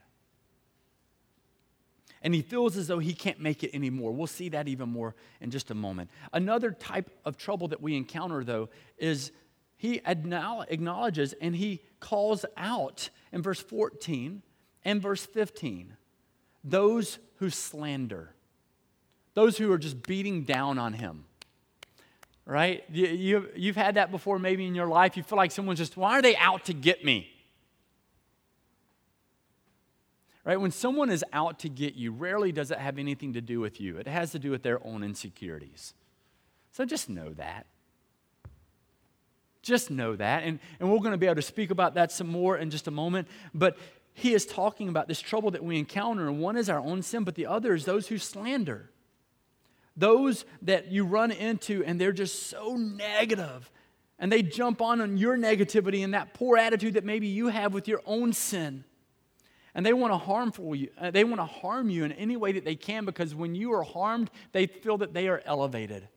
And 2.22 2.34
he 2.34 2.42
feels 2.42 2.76
as 2.76 2.86
though 2.86 2.98
he 2.98 3.14
can't 3.14 3.40
make 3.40 3.62
it 3.62 3.74
anymore. 3.74 4.12
We'll 4.12 4.26
see 4.26 4.50
that 4.50 4.68
even 4.68 4.90
more 4.90 5.14
in 5.40 5.50
just 5.50 5.70
a 5.70 5.74
moment. 5.74 6.10
Another 6.32 6.70
type 6.70 7.10
of 7.24 7.36
trouble 7.36 7.68
that 7.68 7.80
we 7.80 7.96
encounter, 7.96 8.44
though, 8.44 8.68
is 8.98 9.32
he 9.76 10.02
acknowledges 10.04 11.32
and 11.40 11.56
he 11.56 11.82
calls 11.98 12.44
out 12.56 13.08
in 13.32 13.42
verse 13.42 13.60
14 13.60 14.42
and 14.84 15.00
verse 15.00 15.24
15 15.24 15.96
those 16.62 17.18
who 17.36 17.48
slander, 17.48 18.34
those 19.40 19.56
who 19.56 19.73
are 19.73 19.78
just 19.78 20.02
beating 20.02 20.42
down 20.44 20.78
on 20.78 20.92
him. 20.92 21.25
Right? 22.44 22.85
You, 22.92 23.49
you, 23.54 23.68
have 23.68 23.76
had 23.76 23.94
that 23.94 24.11
before 24.11 24.38
maybe 24.38 24.66
in 24.66 24.75
your 24.75 24.87
life. 24.87 25.16
You 25.16 25.23
feel 25.23 25.38
like 25.38 25.50
someone's 25.50 25.78
just, 25.78 25.97
why 25.97 26.18
are 26.18 26.23
they 26.23 26.37
out 26.37 26.66
to 26.66 26.75
get 26.75 27.04
me? 27.04 27.30
Right? 30.44 30.61
When 30.61 30.73
someone 30.73 31.09
is 31.09 31.25
out 31.32 31.61
to 31.61 31.70
get 31.70 31.94
you, 31.94 32.12
rarely 32.12 32.52
does 32.52 32.70
it 32.70 32.78
have 32.78 32.99
anything 32.99 33.32
to 33.32 33.40
do 33.40 33.61
with 33.61 33.80
you. 33.80 33.97
It 33.97 34.06
has 34.06 34.32
to 34.32 34.38
do 34.38 34.50
with 34.50 34.62
their 34.62 34.85
own 34.87 35.02
insecurities. 35.02 35.94
So 36.73 36.85
just 36.85 37.09
know 37.09 37.32
that. 37.35 37.66
Just 39.62 39.90
know 39.90 40.16
that. 40.16 40.42
And, 40.42 40.59
and 40.80 40.90
we're 40.90 40.99
going 40.99 41.12
to 41.12 41.18
be 41.18 41.26
able 41.26 41.37
to 41.37 41.42
speak 41.42 41.70
about 41.70 41.94
that 41.94 42.12
some 42.12 42.28
more 42.28 42.59
in 42.59 42.68
just 42.68 42.88
a 42.88 42.90
moment. 42.90 43.26
But 43.54 43.78
he 44.12 44.35
is 44.35 44.44
talking 44.44 44.90
about 44.90 45.09
this 45.09 45.20
trouble 45.20 45.52
that 45.52 45.64
we 45.64 45.78
encounter. 45.78 46.28
And 46.28 46.40
one 46.40 46.59
is 46.59 46.68
our 46.68 46.80
own 46.80 47.00
sin, 47.00 47.25
but 47.25 47.37
the 47.37 47.47
other 47.47 47.73
is 47.73 47.87
those 47.87 48.09
who 48.09 48.18
slander. 48.18 48.89
Those 49.97 50.44
that 50.62 50.90
you 50.90 51.04
run 51.04 51.30
into 51.30 51.85
and 51.85 52.00
they're 52.00 52.12
just 52.12 52.49
so 52.49 52.76
negative 52.76 53.70
and 54.18 54.30
they 54.30 54.42
jump 54.42 54.80
on 54.80 55.00
on 55.00 55.16
your 55.16 55.37
negativity 55.37 56.04
and 56.04 56.14
that 56.14 56.35
poor 56.35 56.56
attitude 56.56 56.94
that 56.94 57.04
maybe 57.04 57.26
you 57.26 57.49
have 57.49 57.75
with 57.75 57.88
your 57.88 58.02
own 58.06 58.32
sin. 58.32 58.85
And 59.75 59.87
they 59.87 59.92
want 59.92 60.12
to 60.12 60.18
harmful 60.18 60.75
you. 60.75 60.90
Uh, 60.99 61.11
they 61.11 61.25
want 61.25 61.40
to 61.40 61.44
harm 61.44 61.90
you 61.90 62.04
in 62.04 62.12
any 62.12 62.37
way 62.37 62.52
that 62.52 62.64
they 62.64 62.75
can 62.75 63.04
because 63.04 63.35
when 63.35 63.54
you 63.54 63.73
are 63.73 63.85
harmed, 63.85 64.30
they 64.52 64.66
feel 64.66 64.99
that 64.99 65.14
they 65.14 65.28
are 65.28 65.42
elevated. 65.44 66.09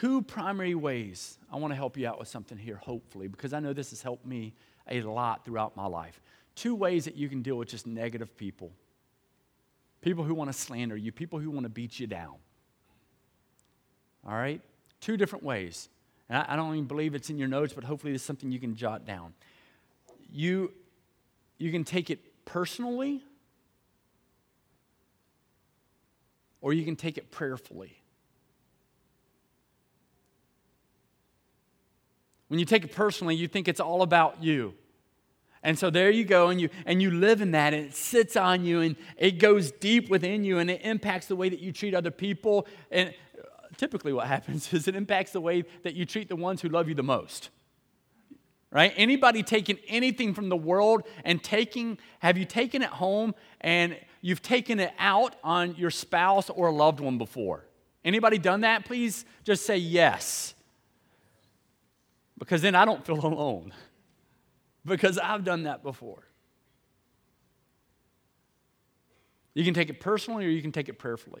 two 0.00 0.20
primary 0.20 0.74
ways 0.74 1.38
I 1.50 1.56
want 1.56 1.70
to 1.72 1.74
help 1.74 1.96
you 1.96 2.06
out 2.06 2.18
with 2.18 2.28
something 2.28 2.58
here, 2.58 2.76
hopefully, 2.76 3.28
because 3.28 3.54
I 3.54 3.60
know 3.60 3.72
this 3.72 3.90
has 3.90 4.02
helped 4.02 4.26
me 4.26 4.52
a 4.90 5.02
lot 5.02 5.44
throughout 5.44 5.76
my 5.76 5.86
life. 5.86 6.20
Two 6.54 6.74
ways 6.74 7.04
that 7.04 7.16
you 7.16 7.28
can 7.28 7.42
deal 7.42 7.56
with 7.56 7.68
just 7.68 7.86
negative 7.86 8.36
people 8.36 8.72
people 10.06 10.22
who 10.22 10.34
want 10.34 10.48
to 10.48 10.56
slander 10.56 10.96
you, 10.96 11.10
people 11.10 11.40
who 11.40 11.50
want 11.50 11.64
to 11.64 11.68
beat 11.68 11.98
you 11.98 12.06
down. 12.06 12.36
All 14.24 14.34
right? 14.34 14.60
Two 15.00 15.16
different 15.16 15.44
ways. 15.44 15.88
And 16.28 16.38
I, 16.38 16.52
I 16.52 16.56
don't 16.56 16.72
even 16.74 16.84
believe 16.84 17.16
it's 17.16 17.28
in 17.28 17.38
your 17.38 17.48
notes, 17.48 17.72
but 17.72 17.82
hopefully 17.82 18.14
it's 18.14 18.22
something 18.22 18.52
you 18.52 18.60
can 18.60 18.76
jot 18.76 19.04
down. 19.04 19.34
You, 20.32 20.72
you 21.58 21.72
can 21.72 21.82
take 21.82 22.08
it 22.08 22.20
personally, 22.44 23.24
or 26.60 26.72
you 26.72 26.84
can 26.84 26.94
take 26.94 27.18
it 27.18 27.32
prayerfully. 27.32 27.96
When 32.48 32.60
you 32.60 32.66
take 32.66 32.84
it 32.84 32.92
personally, 32.92 33.34
you 33.34 33.48
think 33.48 33.68
it's 33.68 33.80
all 33.80 34.02
about 34.02 34.42
you. 34.42 34.74
And 35.62 35.76
so 35.76 35.90
there 35.90 36.10
you 36.10 36.24
go, 36.24 36.48
and 36.48 36.60
you, 36.60 36.68
and 36.84 37.02
you 37.02 37.10
live 37.10 37.40
in 37.40 37.50
that, 37.50 37.74
and 37.74 37.86
it 37.86 37.94
sits 37.94 38.36
on 38.36 38.64
you, 38.64 38.82
and 38.82 38.94
it 39.16 39.32
goes 39.32 39.72
deep 39.72 40.08
within 40.08 40.44
you, 40.44 40.58
and 40.58 40.70
it 40.70 40.80
impacts 40.84 41.26
the 41.26 41.34
way 41.34 41.48
that 41.48 41.58
you 41.58 41.72
treat 41.72 41.92
other 41.92 42.12
people. 42.12 42.68
And 42.92 43.12
typically, 43.76 44.12
what 44.12 44.28
happens 44.28 44.72
is 44.72 44.86
it 44.86 44.94
impacts 44.94 45.32
the 45.32 45.40
way 45.40 45.64
that 45.82 45.94
you 45.94 46.04
treat 46.06 46.28
the 46.28 46.36
ones 46.36 46.62
who 46.62 46.68
love 46.68 46.88
you 46.88 46.94
the 46.94 47.02
most. 47.02 47.50
Right? 48.70 48.92
Anybody 48.96 49.42
taking 49.42 49.78
anything 49.88 50.34
from 50.34 50.50
the 50.50 50.56
world 50.56 51.02
and 51.24 51.42
taking, 51.42 51.98
have 52.18 52.36
you 52.36 52.44
taken 52.44 52.82
it 52.82 52.90
home 52.90 53.34
and 53.60 53.96
you've 54.20 54.42
taken 54.42 54.80
it 54.80 54.92
out 54.98 55.34
on 55.42 55.76
your 55.76 55.90
spouse 55.90 56.50
or 56.50 56.66
a 56.66 56.72
loved 56.72 57.00
one 57.00 57.16
before? 57.16 57.64
Anybody 58.04 58.38
done 58.38 58.60
that? 58.60 58.84
Please 58.84 59.24
just 59.44 59.64
say 59.64 59.78
yes 59.78 60.55
because 62.38 62.62
then 62.62 62.74
I 62.74 62.84
don't 62.84 63.04
feel 63.04 63.18
alone. 63.26 63.72
Because 64.84 65.18
I've 65.18 65.44
done 65.44 65.64
that 65.64 65.82
before. 65.82 66.22
You 69.54 69.64
can 69.64 69.74
take 69.74 69.88
it 69.88 70.00
personally 70.00 70.44
or 70.46 70.50
you 70.50 70.62
can 70.62 70.70
take 70.70 70.88
it 70.88 70.98
prayerfully. 70.98 71.40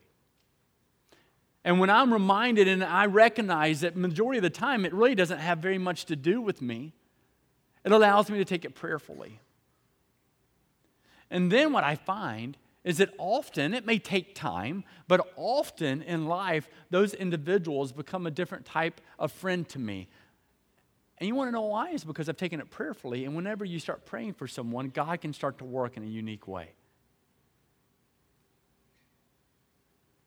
And 1.64 1.80
when 1.80 1.90
I'm 1.90 2.12
reminded 2.12 2.66
and 2.66 2.82
I 2.82 3.06
recognize 3.06 3.80
that 3.80 3.96
majority 3.96 4.38
of 4.38 4.42
the 4.42 4.50
time 4.50 4.84
it 4.84 4.94
really 4.94 5.14
doesn't 5.14 5.38
have 5.38 5.58
very 5.58 5.78
much 5.78 6.06
to 6.06 6.16
do 6.16 6.40
with 6.40 6.62
me, 6.62 6.92
it 7.84 7.92
allows 7.92 8.30
me 8.30 8.38
to 8.38 8.44
take 8.44 8.64
it 8.64 8.74
prayerfully. 8.74 9.40
And 11.30 11.52
then 11.52 11.72
what 11.72 11.84
I 11.84 11.96
find 11.96 12.56
is 12.84 12.98
that 12.98 13.12
often, 13.18 13.74
it 13.74 13.84
may 13.84 13.98
take 13.98 14.34
time, 14.34 14.84
but 15.08 15.20
often 15.34 16.02
in 16.02 16.26
life, 16.26 16.68
those 16.88 17.14
individuals 17.14 17.90
become 17.90 18.26
a 18.26 18.30
different 18.30 18.64
type 18.64 19.00
of 19.18 19.32
friend 19.32 19.68
to 19.70 19.78
me. 19.80 20.08
And 21.18 21.26
you 21.26 21.34
want 21.34 21.48
to 21.48 21.52
know 21.52 21.62
why? 21.62 21.90
Is 21.90 22.04
because 22.04 22.28
I've 22.28 22.36
taken 22.36 22.60
it 22.60 22.70
prayerfully. 22.70 23.24
And 23.24 23.34
whenever 23.34 23.64
you 23.64 23.78
start 23.78 24.04
praying 24.04 24.34
for 24.34 24.46
someone, 24.46 24.88
God 24.88 25.20
can 25.20 25.32
start 25.32 25.58
to 25.58 25.64
work 25.64 25.96
in 25.96 26.02
a 26.02 26.06
unique 26.06 26.46
way. 26.46 26.70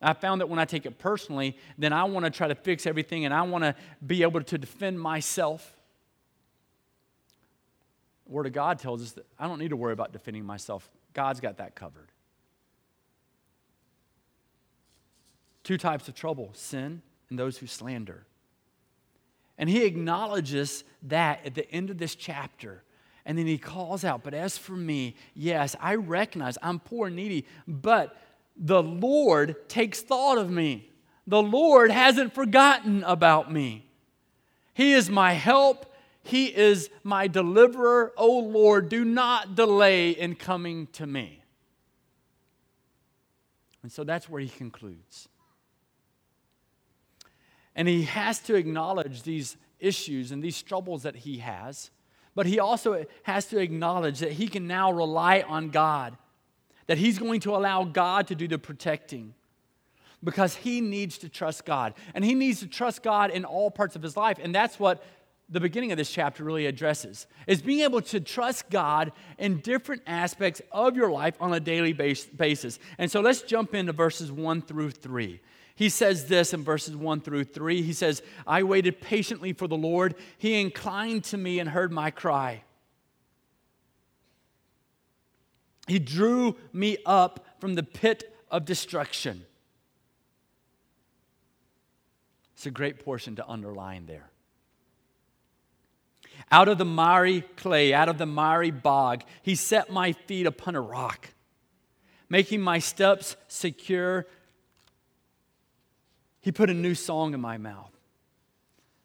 I 0.01 0.13
found 0.13 0.41
that 0.41 0.47
when 0.47 0.59
I 0.59 0.65
take 0.65 0.85
it 0.85 0.97
personally, 0.97 1.57
then 1.77 1.91
I 1.91 2.05
want 2.05 2.25
to 2.25 2.31
try 2.31 2.47
to 2.47 2.55
fix 2.55 2.87
everything 2.87 3.25
and 3.25 3.33
I 3.33 3.41
want 3.41 3.65
to 3.65 3.75
be 4.05 4.23
able 4.23 4.41
to 4.41 4.57
defend 4.57 4.99
myself. 4.99 5.75
The 8.25 8.31
Word 8.31 8.45
of 8.45 8.53
God 8.53 8.79
tells 8.79 9.01
us 9.01 9.11
that 9.13 9.25
I 9.37 9.47
don't 9.47 9.59
need 9.59 9.69
to 9.69 9.75
worry 9.75 9.93
about 9.93 10.13
defending 10.13 10.45
myself. 10.45 10.89
God's 11.13 11.41
got 11.41 11.57
that 11.57 11.75
covered. 11.75 12.11
Two 15.63 15.77
types 15.77 16.07
of 16.07 16.15
trouble 16.15 16.51
sin 16.53 17.01
and 17.29 17.37
those 17.37 17.57
who 17.57 17.67
slander. 17.67 18.25
And 19.59 19.69
he 19.69 19.83
acknowledges 19.83 20.85
that 21.03 21.45
at 21.45 21.53
the 21.53 21.69
end 21.69 21.89
of 21.89 21.97
this 21.97 22.15
chapter. 22.15 22.81
And 23.25 23.37
then 23.37 23.45
he 23.45 23.57
calls 23.57 24.05
out, 24.05 24.23
But 24.23 24.33
as 24.33 24.57
for 24.57 24.71
me, 24.71 25.15
yes, 25.35 25.75
I 25.81 25.95
recognize 25.95 26.57
I'm 26.63 26.79
poor 26.79 27.07
and 27.07 27.15
needy, 27.17 27.45
but 27.67 28.17
the 28.55 28.81
Lord 28.81 29.69
takes 29.69 30.01
thought 30.01 30.37
of 30.37 30.49
me. 30.49 30.89
The 31.27 31.43
Lord 31.43 31.91
hasn't 31.91 32.33
forgotten 32.33 33.03
about 33.03 33.51
me. 33.51 33.85
He 34.73 34.93
is 34.93 35.09
my 35.09 35.33
help. 35.33 35.93
He 36.23 36.45
is 36.45 36.89
my 37.03 37.27
deliverer. 37.27 38.13
Oh 38.17 38.39
Lord, 38.39 38.87
do 38.87 39.03
not 39.03 39.55
delay 39.55 40.11
in 40.11 40.35
coming 40.35 40.87
to 40.93 41.05
me. 41.05 41.43
And 43.83 43.91
so 43.91 44.03
that's 44.05 44.29
where 44.29 44.41
he 44.41 44.49
concludes. 44.49 45.27
And 47.79 47.87
he 47.87 48.03
has 48.03 48.39
to 48.39 48.55
acknowledge 48.55 49.23
these 49.23 49.55
issues 49.79 50.33
and 50.33 50.43
these 50.43 50.61
troubles 50.61 51.03
that 51.03 51.15
he 51.15 51.37
has. 51.37 51.91
But 52.35 52.45
he 52.45 52.59
also 52.59 53.05
has 53.23 53.45
to 53.45 53.59
acknowledge 53.59 54.19
that 54.19 54.33
he 54.33 54.49
can 54.49 54.67
now 54.67 54.91
rely 54.91 55.45
on 55.47 55.69
God, 55.69 56.17
that 56.87 56.97
he's 56.97 57.17
going 57.17 57.39
to 57.39 57.55
allow 57.55 57.85
God 57.85 58.27
to 58.27 58.35
do 58.35 58.49
the 58.49 58.59
protecting 58.59 59.33
because 60.21 60.55
he 60.55 60.81
needs 60.81 61.19
to 61.19 61.29
trust 61.29 61.63
God. 61.63 61.93
And 62.13 62.25
he 62.25 62.35
needs 62.35 62.59
to 62.59 62.67
trust 62.67 63.01
God 63.01 63.31
in 63.31 63.45
all 63.45 63.71
parts 63.71 63.95
of 63.95 64.01
his 64.01 64.17
life. 64.17 64.39
And 64.41 64.53
that's 64.53 64.77
what 64.77 65.01
the 65.47 65.61
beginning 65.61 65.93
of 65.93 65.97
this 65.97 66.11
chapter 66.11 66.43
really 66.43 66.65
addresses 66.65 67.27
is 67.47 67.61
being 67.61 67.79
able 67.85 68.01
to 68.01 68.19
trust 68.19 68.69
God 68.69 69.13
in 69.37 69.61
different 69.61 70.01
aspects 70.05 70.61
of 70.73 70.97
your 70.97 71.11
life 71.11 71.35
on 71.39 71.53
a 71.53 71.61
daily 71.61 71.93
basis. 71.93 72.77
And 72.97 73.09
so 73.09 73.21
let's 73.21 73.41
jump 73.41 73.73
into 73.73 73.93
verses 73.93 74.33
1 74.33 74.63
through 74.63 74.91
3. 74.91 75.39
He 75.79 75.87
says 75.87 76.25
this 76.25 76.53
in 76.53 76.61
verses 76.61 76.93
1 76.93 77.21
through 77.21 77.45
3. 77.45 77.81
He 77.81 77.93
says, 77.93 78.21
I 78.45 78.63
waited 78.63 78.99
patiently 78.99 79.53
for 79.53 79.65
the 79.65 79.77
Lord. 79.77 80.13
He 80.37 80.59
inclined 80.59 81.23
to 81.25 81.37
me 81.37 81.57
and 81.57 81.69
heard 81.69 81.89
my 81.93 82.11
cry. 82.11 82.63
He 85.87 85.97
drew 85.97 86.57
me 86.73 86.97
up 87.05 87.45
from 87.59 87.75
the 87.75 87.83
pit 87.83 88.35
of 88.51 88.65
destruction. 88.65 89.45
It's 92.55 92.65
a 92.65 92.71
great 92.71 93.05
portion 93.05 93.37
to 93.37 93.47
underline 93.47 94.05
there. 94.05 94.31
Out 96.51 96.67
of 96.67 96.77
the 96.77 96.83
miry 96.83 97.45
clay, 97.55 97.93
out 97.93 98.09
of 98.09 98.17
the 98.17 98.25
miry 98.25 98.71
bog, 98.71 99.23
he 99.43 99.55
set 99.55 99.89
my 99.89 100.11
feet 100.11 100.45
upon 100.45 100.75
a 100.75 100.81
rock, 100.81 101.29
making 102.27 102.59
my 102.59 102.79
steps 102.79 103.37
secure 103.47 104.27
he 106.49 106.51
put 106.51 106.71
a 106.71 106.73
new 106.73 106.95
song 106.95 107.35
in 107.35 107.39
my 107.39 107.59
mouth, 107.59 107.95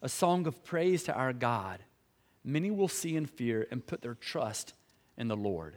a 0.00 0.08
song 0.08 0.46
of 0.46 0.64
praise 0.64 1.02
to 1.02 1.12
our 1.12 1.34
God. 1.34 1.78
Many 2.42 2.70
will 2.70 2.88
see 2.88 3.18
and 3.18 3.28
fear 3.28 3.66
and 3.70 3.86
put 3.86 4.00
their 4.00 4.14
trust 4.14 4.72
in 5.18 5.28
the 5.28 5.36
Lord. 5.36 5.76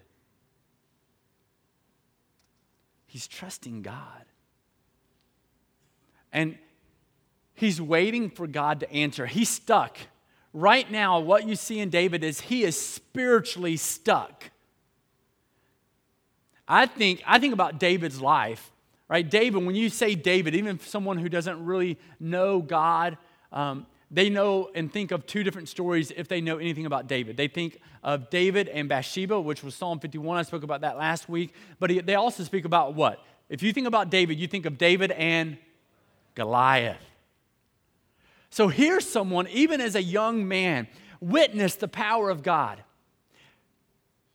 He's 3.06 3.28
trusting 3.28 3.82
God. 3.82 4.24
And 6.32 6.58
he's 7.54 7.82
waiting 7.82 8.30
for 8.30 8.48
God 8.48 8.80
to 8.80 8.90
answer. 8.90 9.26
He's 9.26 9.50
stuck. 9.50 9.98
Right 10.54 10.90
now, 10.90 11.20
what 11.20 11.46
you 11.46 11.58
see 11.58 11.80
in 11.80 11.90
David 11.90 12.24
is 12.24 12.40
he 12.40 12.64
is 12.64 12.80
spiritually 12.80 13.76
stuck. 13.76 14.52
I 16.66 16.86
think, 16.86 17.22
I 17.28 17.40
think 17.40 17.54
about 17.54 17.78
David's 17.78 18.22
life, 18.22 18.72
right? 19.10 19.30
David, 19.30 19.66
when 19.66 19.76
you 19.76 19.90
say 19.90 20.16
David, 20.16 20.56
even 20.56 20.80
someone 20.80 21.18
who 21.18 21.30
doesn't 21.30 21.64
really 21.64 21.98
know 22.20 22.62
God, 22.62 23.18
um, 23.52 23.86
they 24.10 24.30
know 24.30 24.70
and 24.74 24.92
think 24.92 25.12
of 25.12 25.26
two 25.26 25.44
different 25.44 25.68
stories 25.68 26.12
if 26.16 26.28
they 26.28 26.40
know 26.40 26.58
anything 26.58 26.86
about 26.86 27.08
David. 27.08 27.36
They 27.36 27.48
think 27.48 27.80
of 28.04 28.30
David 28.30 28.70
and 28.70 28.88
Bathsheba, 28.88 29.40
which 29.40 29.64
was 29.64 29.76
Psalm 29.76 30.00
51. 30.00 30.38
I 30.38 30.44
spoke 30.44 30.64
about 30.64 30.82
that 30.82 30.98
last 30.98 31.28
week. 31.28 31.54
But 31.80 32.06
they 32.06 32.16
also 32.16 32.44
speak 32.44 32.64
about 32.64 32.96
what? 32.96 33.22
If 33.50 33.62
you 33.64 33.74
think 33.74 33.88
about 33.88 34.10
David, 34.10 34.40
you 34.40 34.48
think 34.48 34.66
of 34.66 34.78
David 34.78 35.12
and 35.12 35.58
Goliath. 36.36 36.98
So 38.50 38.70
here's 38.70 39.08
someone, 39.08 39.48
even 39.50 39.82
as 39.82 39.96
a 39.96 40.02
young 40.02 40.48
man, 40.48 40.88
witnessed 41.20 41.80
the 41.80 41.88
power 41.88 42.30
of 42.30 42.44
God, 42.44 42.84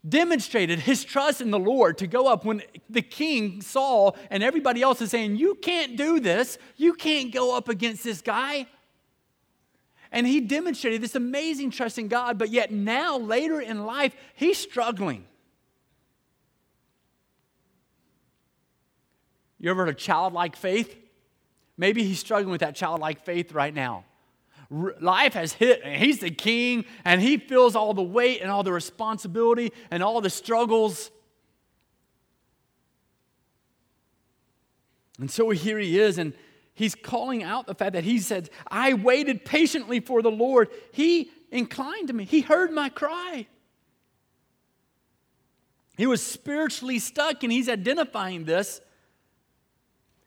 demonstrated 0.07 0.81
his 0.81 1.05
trust 1.05 1.41
in 1.41 1.51
the 1.51 1.59
Lord 1.59 1.99
to 1.99 2.07
go 2.07 2.27
up 2.27 2.45
when 2.45 2.63
the 2.91 3.03
king, 3.03 3.61
Saul, 3.61 4.17
and 4.31 4.43
everybody 4.43 4.83
else 4.83 5.01
is 5.01 5.11
saying, 5.11 5.37
You 5.37 5.55
can't 5.55 5.97
do 5.97 6.21
this. 6.21 6.59
You 6.77 6.95
can't 6.95 7.33
go 7.33 7.57
up 7.57 7.69
against 7.69 8.03
this 8.03 8.21
guy. 8.21 8.67
And 10.11 10.27
he 10.27 10.41
demonstrated 10.41 11.01
this 11.01 11.15
amazing 11.15 11.71
trust 11.71 11.99
in 11.99 12.09
God, 12.09 12.37
but 12.37 12.51
yet 12.51 12.71
now, 12.71 13.17
later 13.17 13.61
in 13.61 13.87
life, 13.87 14.15
he's 14.35 14.59
struggling. 14.59 15.25
You 19.59 19.71
ever 19.71 19.85
heard 19.85 19.91
of 19.91 19.97
childlike 19.97 20.57
faith? 20.57 20.95
Maybe 21.79 22.03
he's 22.05 22.19
struggling 22.19 22.51
with 22.51 22.61
that 22.61 22.75
childlike 22.75 23.25
faith 23.25 23.53
right 23.53 23.73
now. 23.73 24.05
Life 24.73 25.35
has 25.35 25.53
hit, 25.53 25.83
and 25.85 26.03
he's 26.03 26.21
the 26.21 26.31
king, 26.31 26.87
and 27.05 27.21
he 27.21 27.37
feels 27.37 27.77
all 27.77 27.93
the 27.93 28.03
weight 28.03 28.41
and 28.41 28.51
all 28.51 28.63
the 28.63 28.73
responsibility 28.73 29.71
and 29.91 30.03
all 30.03 30.23
the 30.23 30.31
struggles. 30.31 31.11
And 35.19 35.31
so 35.31 35.51
here 35.51 35.79
he 35.79 36.01
is, 36.01 36.17
and 36.17 36.33
he's 36.73 36.95
calling 36.95 37.43
out 37.43 37.67
the 37.67 37.75
fact 37.75 37.93
that 37.93 38.05
he 38.05 38.19
said, 38.19 38.49
I 38.67 38.95
waited 38.95 39.45
patiently 39.45 40.01
for 40.01 40.23
the 40.23 40.31
Lord. 40.31 40.71
He 40.93 41.31
inclined 41.51 42.09
to 42.09 42.15
me, 42.15 42.25
he 42.25 42.41
heard 42.41 42.73
my 42.73 42.89
cry. 42.89 43.47
He 45.99 46.07
was 46.07 46.25
spiritually 46.25 46.99
stuck, 46.99 47.43
and 47.43 47.53
he's 47.53 47.69
identifying 47.69 48.47
this. 48.47 48.81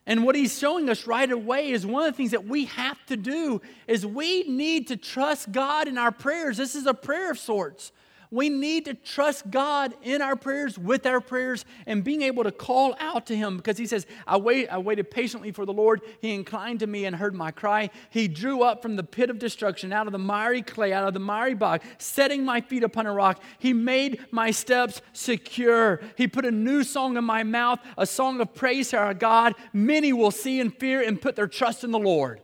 And 0.07 0.23
what 0.23 0.35
he's 0.35 0.57
showing 0.57 0.89
us 0.89 1.07
right 1.07 1.31
away 1.31 1.71
is 1.71 1.85
one 1.85 2.05
of 2.05 2.13
the 2.13 2.17
things 2.17 2.31
that 2.31 2.45
we 2.45 2.65
have 2.65 3.03
to 3.07 3.17
do 3.17 3.61
is 3.87 4.05
we 4.05 4.43
need 4.43 4.87
to 4.89 4.97
trust 4.97 5.51
God 5.51 5.87
in 5.87 5.97
our 5.97 6.11
prayers. 6.11 6.57
This 6.57 6.75
is 6.75 6.85
a 6.85 6.93
prayer 6.93 7.31
of 7.31 7.39
sorts. 7.39 7.91
We 8.31 8.49
need 8.49 8.85
to 8.85 8.93
trust 8.93 9.49
God 9.49 9.93
in 10.01 10.21
our 10.21 10.35
prayers, 10.35 10.77
with 10.77 11.05
our 11.05 11.21
prayers, 11.21 11.65
and 11.85 12.03
being 12.03 12.21
able 12.21 12.43
to 12.43 12.51
call 12.51 12.95
out 12.99 13.25
to 13.27 13.35
Him 13.35 13.57
because 13.57 13.77
He 13.77 13.85
says, 13.87 14.05
I, 14.25 14.37
wait, 14.37 14.67
I 14.69 14.77
waited 14.77 15.11
patiently 15.11 15.51
for 15.51 15.65
the 15.65 15.73
Lord. 15.73 16.01
He 16.21 16.33
inclined 16.33 16.79
to 16.79 16.87
me 16.87 17.05
and 17.05 17.15
heard 17.15 17.35
my 17.35 17.51
cry. 17.51 17.89
He 18.09 18.27
drew 18.27 18.63
up 18.63 18.81
from 18.81 18.95
the 18.95 19.03
pit 19.03 19.29
of 19.29 19.39
destruction, 19.39 19.93
out 19.93 20.07
of 20.07 20.13
the 20.13 20.19
miry 20.19 20.61
clay, 20.61 20.93
out 20.93 21.07
of 21.07 21.13
the 21.13 21.19
miry 21.19 21.53
bog, 21.53 21.81
setting 21.97 22.43
my 22.43 22.61
feet 22.61 22.83
upon 22.83 23.05
a 23.05 23.13
rock. 23.13 23.41
He 23.59 23.73
made 23.73 24.25
my 24.31 24.51
steps 24.51 25.01
secure. 25.13 26.01
He 26.17 26.27
put 26.27 26.45
a 26.45 26.51
new 26.51 26.83
song 26.83 27.17
in 27.17 27.23
my 27.23 27.43
mouth, 27.43 27.79
a 27.97 28.05
song 28.05 28.41
of 28.41 28.53
praise 28.53 28.89
to 28.89 28.97
our 28.97 29.13
God. 29.13 29.53
Many 29.73 30.13
will 30.13 30.31
see 30.31 30.59
and 30.59 30.73
fear 30.73 31.01
and 31.01 31.21
put 31.21 31.35
their 31.35 31.47
trust 31.47 31.83
in 31.83 31.91
the 31.91 31.99
Lord. 31.99 32.41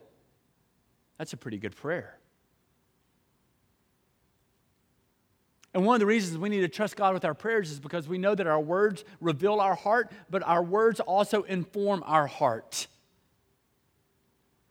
That's 1.17 1.34
a 1.34 1.38
pretty 1.38 1.58
good 1.58 1.76
prayer. 1.76 2.17
And 5.73 5.86
one 5.86 5.95
of 5.95 5.99
the 6.01 6.05
reasons 6.05 6.38
we 6.38 6.49
need 6.49 6.62
to 6.62 6.67
trust 6.67 6.97
God 6.97 7.13
with 7.13 7.23
our 7.23 7.34
prayers 7.34 7.71
is 7.71 7.79
because 7.79 8.07
we 8.07 8.17
know 8.17 8.36
that 8.36 8.45
our 8.45 8.60
words 8.60 9.05
reveal 9.21 9.60
our 9.62 9.75
heart, 9.75 10.12
but 10.29 10.43
our 10.43 10.62
words 10.62 10.99
also 10.99 11.43
inform 11.43 12.03
our 12.05 12.27
heart. 12.27 12.88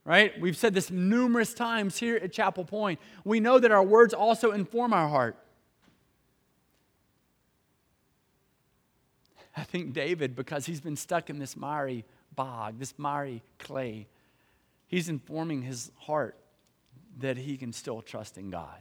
Right? 0.05 0.39
We've 0.41 0.57
said 0.57 0.75
this 0.75 0.91
numerous 0.91 1.55
times 1.55 1.99
here 1.99 2.17
at 2.17 2.33
Chapel 2.33 2.65
Point. 2.65 3.01
We 3.25 3.41
know 3.41 3.59
that 3.59 3.71
our 3.71 3.83
words 3.83 4.13
also 4.13 4.53
inform 4.53 4.93
our 4.93 5.09
heart. 5.09 5.37
I 9.57 9.63
think 9.63 9.93
David, 9.93 10.37
because 10.37 10.67
he's 10.67 10.81
been 10.81 10.97
stuck 10.97 11.31
in 11.31 11.39
this 11.39 11.57
miry 11.57 12.05
bog, 12.35 12.79
this 12.79 12.99
miry 12.99 13.43
clay, 13.59 14.07
he's 14.87 15.09
informing 15.09 15.63
his 15.63 15.91
heart 15.99 16.37
that 17.19 17.37
he 17.37 17.57
can 17.57 17.73
still 17.73 18.01
trust 18.01 18.39
in 18.39 18.51
God. 18.51 18.79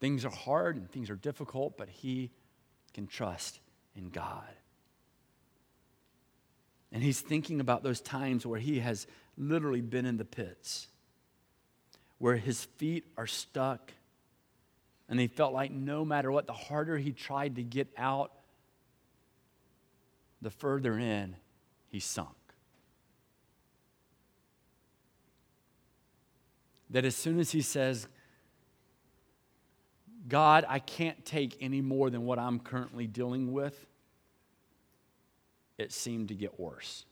Things 0.00 0.24
are 0.24 0.30
hard 0.30 0.76
and 0.76 0.90
things 0.90 1.10
are 1.10 1.16
difficult, 1.16 1.76
but 1.76 1.88
he 1.88 2.30
can 2.94 3.06
trust 3.06 3.60
in 3.94 4.08
God. 4.08 4.48
And 6.90 7.02
he's 7.02 7.20
thinking 7.20 7.60
about 7.60 7.82
those 7.82 8.00
times 8.00 8.44
where 8.44 8.58
he 8.58 8.80
has 8.80 9.06
literally 9.36 9.82
been 9.82 10.06
in 10.06 10.16
the 10.16 10.24
pits, 10.24 10.88
where 12.18 12.36
his 12.36 12.64
feet 12.64 13.04
are 13.16 13.26
stuck, 13.26 13.92
and 15.08 15.20
he 15.20 15.26
felt 15.26 15.52
like 15.52 15.70
no 15.70 16.04
matter 16.04 16.32
what, 16.32 16.46
the 16.46 16.52
harder 16.52 16.96
he 16.96 17.12
tried 17.12 17.56
to 17.56 17.62
get 17.62 17.88
out, 17.96 18.32
the 20.42 20.50
further 20.50 20.98
in 20.98 21.36
he 21.88 22.00
sunk. 22.00 22.28
That 26.88 27.04
as 27.04 27.14
soon 27.14 27.38
as 27.38 27.52
he 27.52 27.62
says, 27.62 28.08
God, 30.30 30.64
I 30.68 30.78
can't 30.78 31.22
take 31.26 31.58
any 31.60 31.82
more 31.82 32.08
than 32.08 32.24
what 32.24 32.38
I'm 32.38 32.58
currently 32.58 33.06
dealing 33.06 33.52
with, 33.52 33.86
it 35.76 35.92
seemed 35.92 36.28
to 36.28 36.34
get 36.34 36.58
worse. 36.58 37.04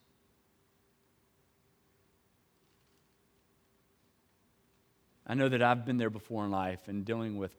I 5.26 5.34
know 5.34 5.48
that 5.50 5.62
I've 5.62 5.84
been 5.84 5.98
there 5.98 6.08
before 6.08 6.46
in 6.46 6.50
life 6.50 6.88
and 6.88 7.04
dealing 7.04 7.36
with 7.36 7.54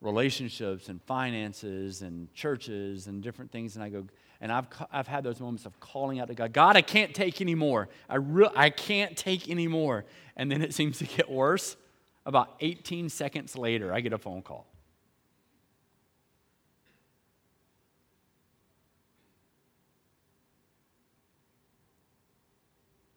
relationships 0.00 0.88
and 0.88 1.02
finances 1.02 2.02
and 2.02 2.32
churches 2.34 3.08
and 3.08 3.22
different 3.22 3.50
things. 3.50 3.74
And 3.74 3.84
I 3.84 3.88
go, 3.88 4.06
and 4.40 4.52
I've, 4.52 4.66
I've 4.92 5.08
had 5.08 5.24
those 5.24 5.40
moments 5.40 5.66
of 5.66 5.78
calling 5.80 6.20
out 6.20 6.28
to 6.28 6.34
God, 6.34 6.52
God, 6.52 6.76
I 6.76 6.82
can't 6.82 7.14
take 7.14 7.40
anymore. 7.40 7.88
I, 8.08 8.16
re- 8.16 8.50
I 8.54 8.70
can't 8.70 9.16
take 9.16 9.48
any 9.48 9.68
more. 9.68 10.04
And 10.36 10.50
then 10.50 10.62
it 10.62 10.74
seems 10.74 10.98
to 10.98 11.04
get 11.04 11.30
worse. 11.30 11.76
About 12.24 12.54
18 12.60 13.08
seconds 13.08 13.56
later, 13.56 13.92
I 13.92 14.00
get 14.00 14.12
a 14.12 14.18
phone 14.18 14.42
call. 14.42 14.71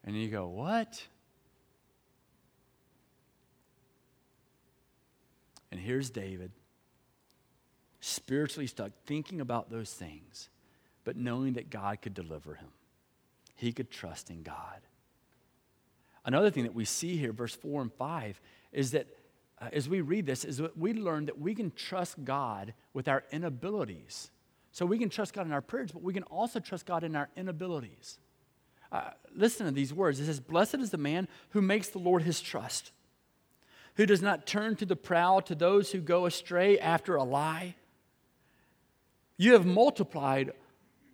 And 0.05 0.15
you 0.15 0.29
go, 0.29 0.47
What? 0.47 1.03
And 5.71 5.83
here's 5.83 6.09
David, 6.09 6.51
spiritually 7.99 8.67
stuck, 8.67 8.91
thinking 9.05 9.41
about 9.41 9.69
those 9.69 9.91
things, 9.91 10.47
but 11.03 11.17
knowing 11.17 11.53
that 11.53 11.69
God 11.69 12.01
could 12.01 12.13
deliver 12.13 12.55
him. 12.55 12.69
He 13.55 13.73
could 13.73 13.91
trust 13.91 14.29
in 14.29 14.41
God. 14.41 14.79
Another 16.23 16.49
thing 16.49 16.63
that 16.63 16.73
we 16.73 16.85
see 16.85 17.17
here, 17.17 17.33
verse 17.33 17.53
4 17.53 17.81
and 17.81 17.93
5, 17.93 18.39
is 18.71 18.91
that 18.91 19.07
uh, 19.61 19.67
as 19.73 19.89
we 19.89 20.01
read 20.01 20.25
this, 20.25 20.45
is 20.45 20.57
that 20.57 20.77
we 20.77 20.93
learn 20.93 21.25
that 21.25 21.39
we 21.39 21.53
can 21.53 21.71
trust 21.71 22.23
God 22.23 22.73
with 22.93 23.07
our 23.07 23.23
inabilities. 23.31 24.29
So 24.71 24.85
we 24.85 24.97
can 24.97 25.09
trust 25.09 25.33
God 25.33 25.45
in 25.45 25.51
our 25.51 25.61
prayers, 25.61 25.91
but 25.91 26.01
we 26.01 26.13
can 26.13 26.23
also 26.23 26.59
trust 26.59 26.85
God 26.85 27.03
in 27.03 27.15
our 27.15 27.29
inabilities. 27.35 28.17
Uh, 28.95 29.09
listen 29.35 29.65
to 29.65 29.73
these 29.73 29.93
words. 29.93 30.21
It 30.21 30.25
says, 30.27 30.39
Blessed 30.39 30.75
is 30.75 30.89
the 30.89 30.97
man 30.97 31.27
who 31.49 31.61
makes 31.61 31.89
the 31.89 31.99
Lord 31.99 32.23
his 32.23 32.39
trust, 32.39 32.93
who 33.95 34.05
does 34.05 34.21
not 34.21 34.47
turn 34.47 34.77
to 34.77 34.85
the 34.85 34.95
proud, 34.95 35.45
to 35.47 35.55
those 35.55 35.91
who 35.91 35.99
go 35.99 36.25
astray 36.25 36.79
after 36.79 37.15
a 37.15 37.23
lie. 37.23 37.75
You 39.35 39.51
have 39.51 39.65
multiplied, 39.65 40.51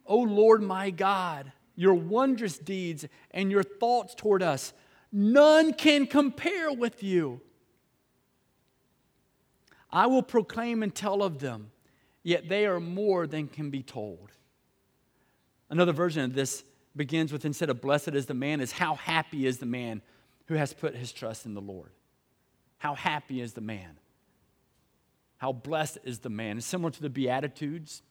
O 0.05 0.19
Lord 0.19 0.61
my 0.61 0.91
God, 0.91 1.51
your 1.75 1.95
wondrous 1.95 2.59
deeds 2.59 3.07
and 3.31 3.49
your 3.49 3.63
thoughts 3.63 4.13
toward 4.13 4.43
us. 4.43 4.73
None 5.11 5.73
can 5.73 6.05
compare 6.05 6.71
with 6.71 7.01
you. 7.01 7.41
I 9.89 10.05
will 10.05 10.21
proclaim 10.21 10.83
and 10.83 10.93
tell 10.93 11.23
of 11.23 11.39
them, 11.39 11.71
yet 12.21 12.47
they 12.47 12.67
are 12.67 12.79
more 12.79 13.25
than 13.25 13.47
can 13.47 13.71
be 13.71 13.81
told. 13.81 14.29
Another 15.67 15.93
version 15.93 16.23
of 16.23 16.35
this 16.35 16.63
begins 16.95 17.31
with 17.31 17.45
instead 17.45 17.69
of 17.69 17.81
blessed 17.81 18.09
is 18.09 18.25
the 18.25 18.33
man, 18.33 18.59
is 18.61 18.71
how 18.73 18.95
happy 18.95 19.45
is 19.45 19.59
the 19.59 19.65
man 19.65 20.01
who 20.47 20.55
has 20.55 20.73
put 20.73 20.95
his 20.95 21.11
trust 21.11 21.45
in 21.45 21.53
the 21.53 21.61
Lord. 21.61 21.91
How 22.77 22.95
happy 22.95 23.41
is 23.41 23.53
the 23.53 23.61
man. 23.61 23.97
how 25.37 25.51
blessed 25.51 25.97
is 26.03 26.19
the 26.19 26.29
man. 26.29 26.57
It's 26.57 26.67
similar 26.67 26.91
to 26.91 27.01
the 27.01 27.09
Beatitudes. 27.09 28.03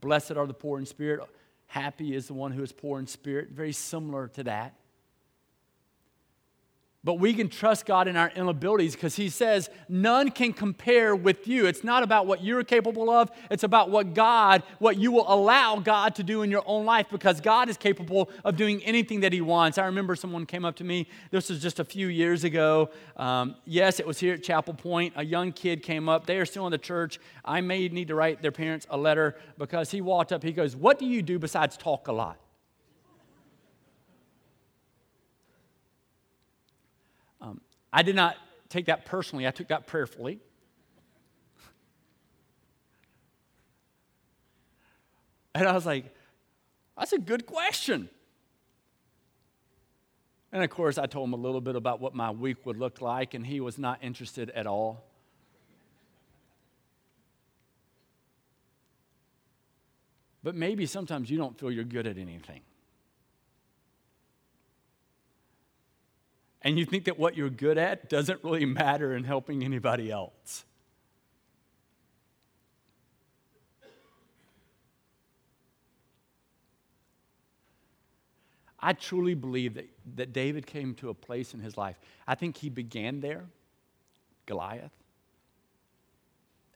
Blessed 0.00 0.32
are 0.32 0.48
the 0.48 0.54
poor 0.54 0.80
in 0.80 0.86
spirit. 0.86 1.20
Happy 1.66 2.14
is 2.14 2.26
the 2.26 2.34
one 2.34 2.50
who 2.50 2.62
is 2.62 2.72
poor 2.72 2.98
in 2.98 3.06
spirit. 3.06 3.50
Very 3.50 3.72
similar 3.72 4.26
to 4.28 4.42
that. 4.42 4.74
But 7.04 7.18
we 7.18 7.34
can 7.34 7.50
trust 7.50 7.84
God 7.84 8.08
in 8.08 8.16
our 8.16 8.30
inabilities 8.30 8.94
because 8.94 9.14
He 9.14 9.28
says, 9.28 9.68
none 9.90 10.30
can 10.30 10.54
compare 10.54 11.14
with 11.14 11.46
you. 11.46 11.66
It's 11.66 11.84
not 11.84 12.02
about 12.02 12.26
what 12.26 12.42
you're 12.42 12.64
capable 12.64 13.10
of, 13.10 13.30
it's 13.50 13.62
about 13.62 13.90
what 13.90 14.14
God, 14.14 14.62
what 14.78 14.96
you 14.96 15.12
will 15.12 15.30
allow 15.30 15.76
God 15.76 16.14
to 16.14 16.22
do 16.22 16.40
in 16.40 16.50
your 16.50 16.62
own 16.64 16.86
life 16.86 17.06
because 17.10 17.42
God 17.42 17.68
is 17.68 17.76
capable 17.76 18.30
of 18.42 18.56
doing 18.56 18.82
anything 18.84 19.20
that 19.20 19.34
He 19.34 19.42
wants. 19.42 19.76
I 19.76 19.84
remember 19.84 20.16
someone 20.16 20.46
came 20.46 20.64
up 20.64 20.76
to 20.76 20.84
me, 20.84 21.06
this 21.30 21.50
was 21.50 21.60
just 21.60 21.78
a 21.78 21.84
few 21.84 22.08
years 22.08 22.42
ago. 22.42 22.88
Um, 23.18 23.56
yes, 23.66 24.00
it 24.00 24.06
was 24.06 24.18
here 24.18 24.34
at 24.34 24.42
Chapel 24.42 24.72
Point. 24.72 25.12
A 25.16 25.24
young 25.24 25.52
kid 25.52 25.82
came 25.82 26.08
up. 26.08 26.24
They 26.24 26.38
are 26.38 26.46
still 26.46 26.66
in 26.66 26.72
the 26.72 26.78
church. 26.78 27.20
I 27.44 27.60
may 27.60 27.86
need 27.88 28.08
to 28.08 28.14
write 28.14 28.40
their 28.40 28.52
parents 28.52 28.86
a 28.88 28.96
letter 28.96 29.36
because 29.58 29.90
he 29.90 30.00
walked 30.00 30.32
up. 30.32 30.42
He 30.42 30.52
goes, 30.52 30.74
What 30.74 30.98
do 30.98 31.04
you 31.04 31.20
do 31.20 31.38
besides 31.38 31.76
talk 31.76 32.08
a 32.08 32.12
lot? 32.12 32.38
I 37.94 38.02
did 38.02 38.16
not 38.16 38.36
take 38.68 38.86
that 38.86 39.04
personally, 39.06 39.46
I 39.46 39.52
took 39.52 39.68
that 39.68 39.86
prayerfully. 39.86 40.40
And 45.54 45.68
I 45.68 45.72
was 45.72 45.86
like, 45.86 46.12
that's 46.98 47.12
a 47.12 47.18
good 47.18 47.46
question. 47.46 48.08
And 50.50 50.64
of 50.64 50.70
course, 50.70 50.98
I 50.98 51.06
told 51.06 51.28
him 51.28 51.34
a 51.34 51.36
little 51.36 51.60
bit 51.60 51.76
about 51.76 52.00
what 52.00 52.12
my 52.12 52.32
week 52.32 52.66
would 52.66 52.76
look 52.76 53.00
like, 53.00 53.34
and 53.34 53.46
he 53.46 53.60
was 53.60 53.78
not 53.78 54.02
interested 54.02 54.50
at 54.50 54.66
all. 54.66 55.04
But 60.42 60.56
maybe 60.56 60.86
sometimes 60.86 61.30
you 61.30 61.38
don't 61.38 61.56
feel 61.56 61.70
you're 61.70 61.84
good 61.84 62.08
at 62.08 62.18
anything. 62.18 62.62
And 66.64 66.78
you 66.78 66.86
think 66.86 67.04
that 67.04 67.18
what 67.18 67.36
you're 67.36 67.50
good 67.50 67.76
at 67.76 68.08
doesn't 68.08 68.42
really 68.42 68.64
matter 68.64 69.14
in 69.14 69.22
helping 69.22 69.62
anybody 69.62 70.10
else. 70.10 70.64
I 78.80 78.92
truly 78.92 79.34
believe 79.34 79.74
that, 79.74 79.88
that 80.16 80.32
David 80.32 80.66
came 80.66 80.94
to 80.96 81.08
a 81.08 81.14
place 81.14 81.54
in 81.54 81.60
his 81.60 81.76
life. 81.78 81.98
I 82.26 82.34
think 82.34 82.56
he 82.56 82.68
began 82.68 83.20
there, 83.20 83.44
Goliath. 84.44 84.92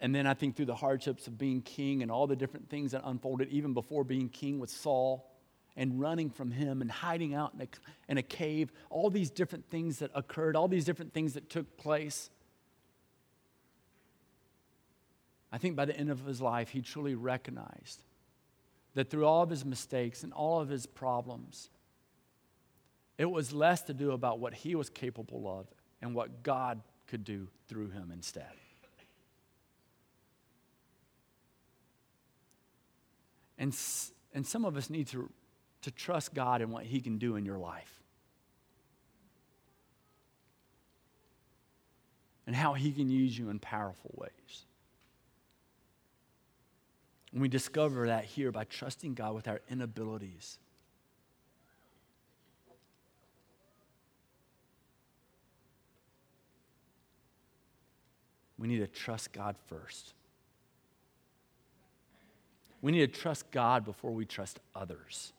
And 0.00 0.14
then 0.14 0.26
I 0.26 0.32
think 0.32 0.56
through 0.56 0.66
the 0.66 0.74
hardships 0.74 1.26
of 1.26 1.36
being 1.36 1.60
king 1.60 2.02
and 2.02 2.10
all 2.10 2.26
the 2.26 2.36
different 2.36 2.70
things 2.70 2.92
that 2.92 3.02
unfolded, 3.04 3.48
even 3.50 3.74
before 3.74 4.04
being 4.04 4.28
king 4.28 4.58
with 4.58 4.70
Saul, 4.70 5.27
and 5.78 6.00
running 6.00 6.28
from 6.28 6.50
him 6.50 6.82
and 6.82 6.90
hiding 6.90 7.34
out 7.34 7.54
in 7.54 7.62
a, 7.62 7.68
in 8.08 8.18
a 8.18 8.22
cave, 8.22 8.72
all 8.90 9.10
these 9.10 9.30
different 9.30 9.64
things 9.70 10.00
that 10.00 10.10
occurred, 10.12 10.56
all 10.56 10.66
these 10.66 10.84
different 10.84 11.14
things 11.14 11.34
that 11.34 11.48
took 11.48 11.78
place. 11.78 12.30
I 15.52 15.58
think 15.58 15.76
by 15.76 15.84
the 15.84 15.96
end 15.96 16.10
of 16.10 16.26
his 16.26 16.40
life, 16.42 16.70
he 16.70 16.82
truly 16.82 17.14
recognized 17.14 18.02
that 18.94 19.08
through 19.08 19.24
all 19.24 19.44
of 19.44 19.50
his 19.50 19.64
mistakes 19.64 20.24
and 20.24 20.32
all 20.32 20.60
of 20.60 20.68
his 20.68 20.84
problems, 20.84 21.70
it 23.16 23.30
was 23.30 23.52
less 23.52 23.82
to 23.82 23.94
do 23.94 24.10
about 24.10 24.40
what 24.40 24.54
he 24.54 24.74
was 24.74 24.90
capable 24.90 25.46
of 25.60 25.68
and 26.02 26.12
what 26.12 26.42
God 26.42 26.82
could 27.06 27.24
do 27.24 27.46
through 27.68 27.90
him 27.90 28.10
instead. 28.12 28.50
And, 33.56 33.76
and 34.34 34.44
some 34.44 34.64
of 34.64 34.76
us 34.76 34.90
need 34.90 35.06
to 35.08 35.30
to 35.82 35.90
trust 35.90 36.34
God 36.34 36.60
and 36.60 36.72
what 36.72 36.84
He 36.84 37.00
can 37.00 37.18
do 37.18 37.36
in 37.36 37.44
your 37.44 37.58
life. 37.58 38.02
And 42.46 42.56
how 42.56 42.74
He 42.74 42.92
can 42.92 43.10
use 43.10 43.38
you 43.38 43.50
in 43.50 43.58
powerful 43.58 44.12
ways. 44.16 44.64
And 47.32 47.42
we 47.42 47.48
discover 47.48 48.06
that 48.06 48.24
here 48.24 48.50
by 48.50 48.64
trusting 48.64 49.14
God 49.14 49.34
with 49.34 49.48
our 49.48 49.60
inabilities. 49.70 50.58
We 58.58 58.66
need 58.66 58.78
to 58.78 58.86
trust 58.88 59.32
God 59.32 59.56
first. 59.66 60.14
We 62.82 62.92
need 62.92 63.12
to 63.12 63.20
trust 63.20 63.50
God 63.50 63.84
before 63.84 64.12
we 64.12 64.24
trust 64.24 64.58
others. 64.74 65.32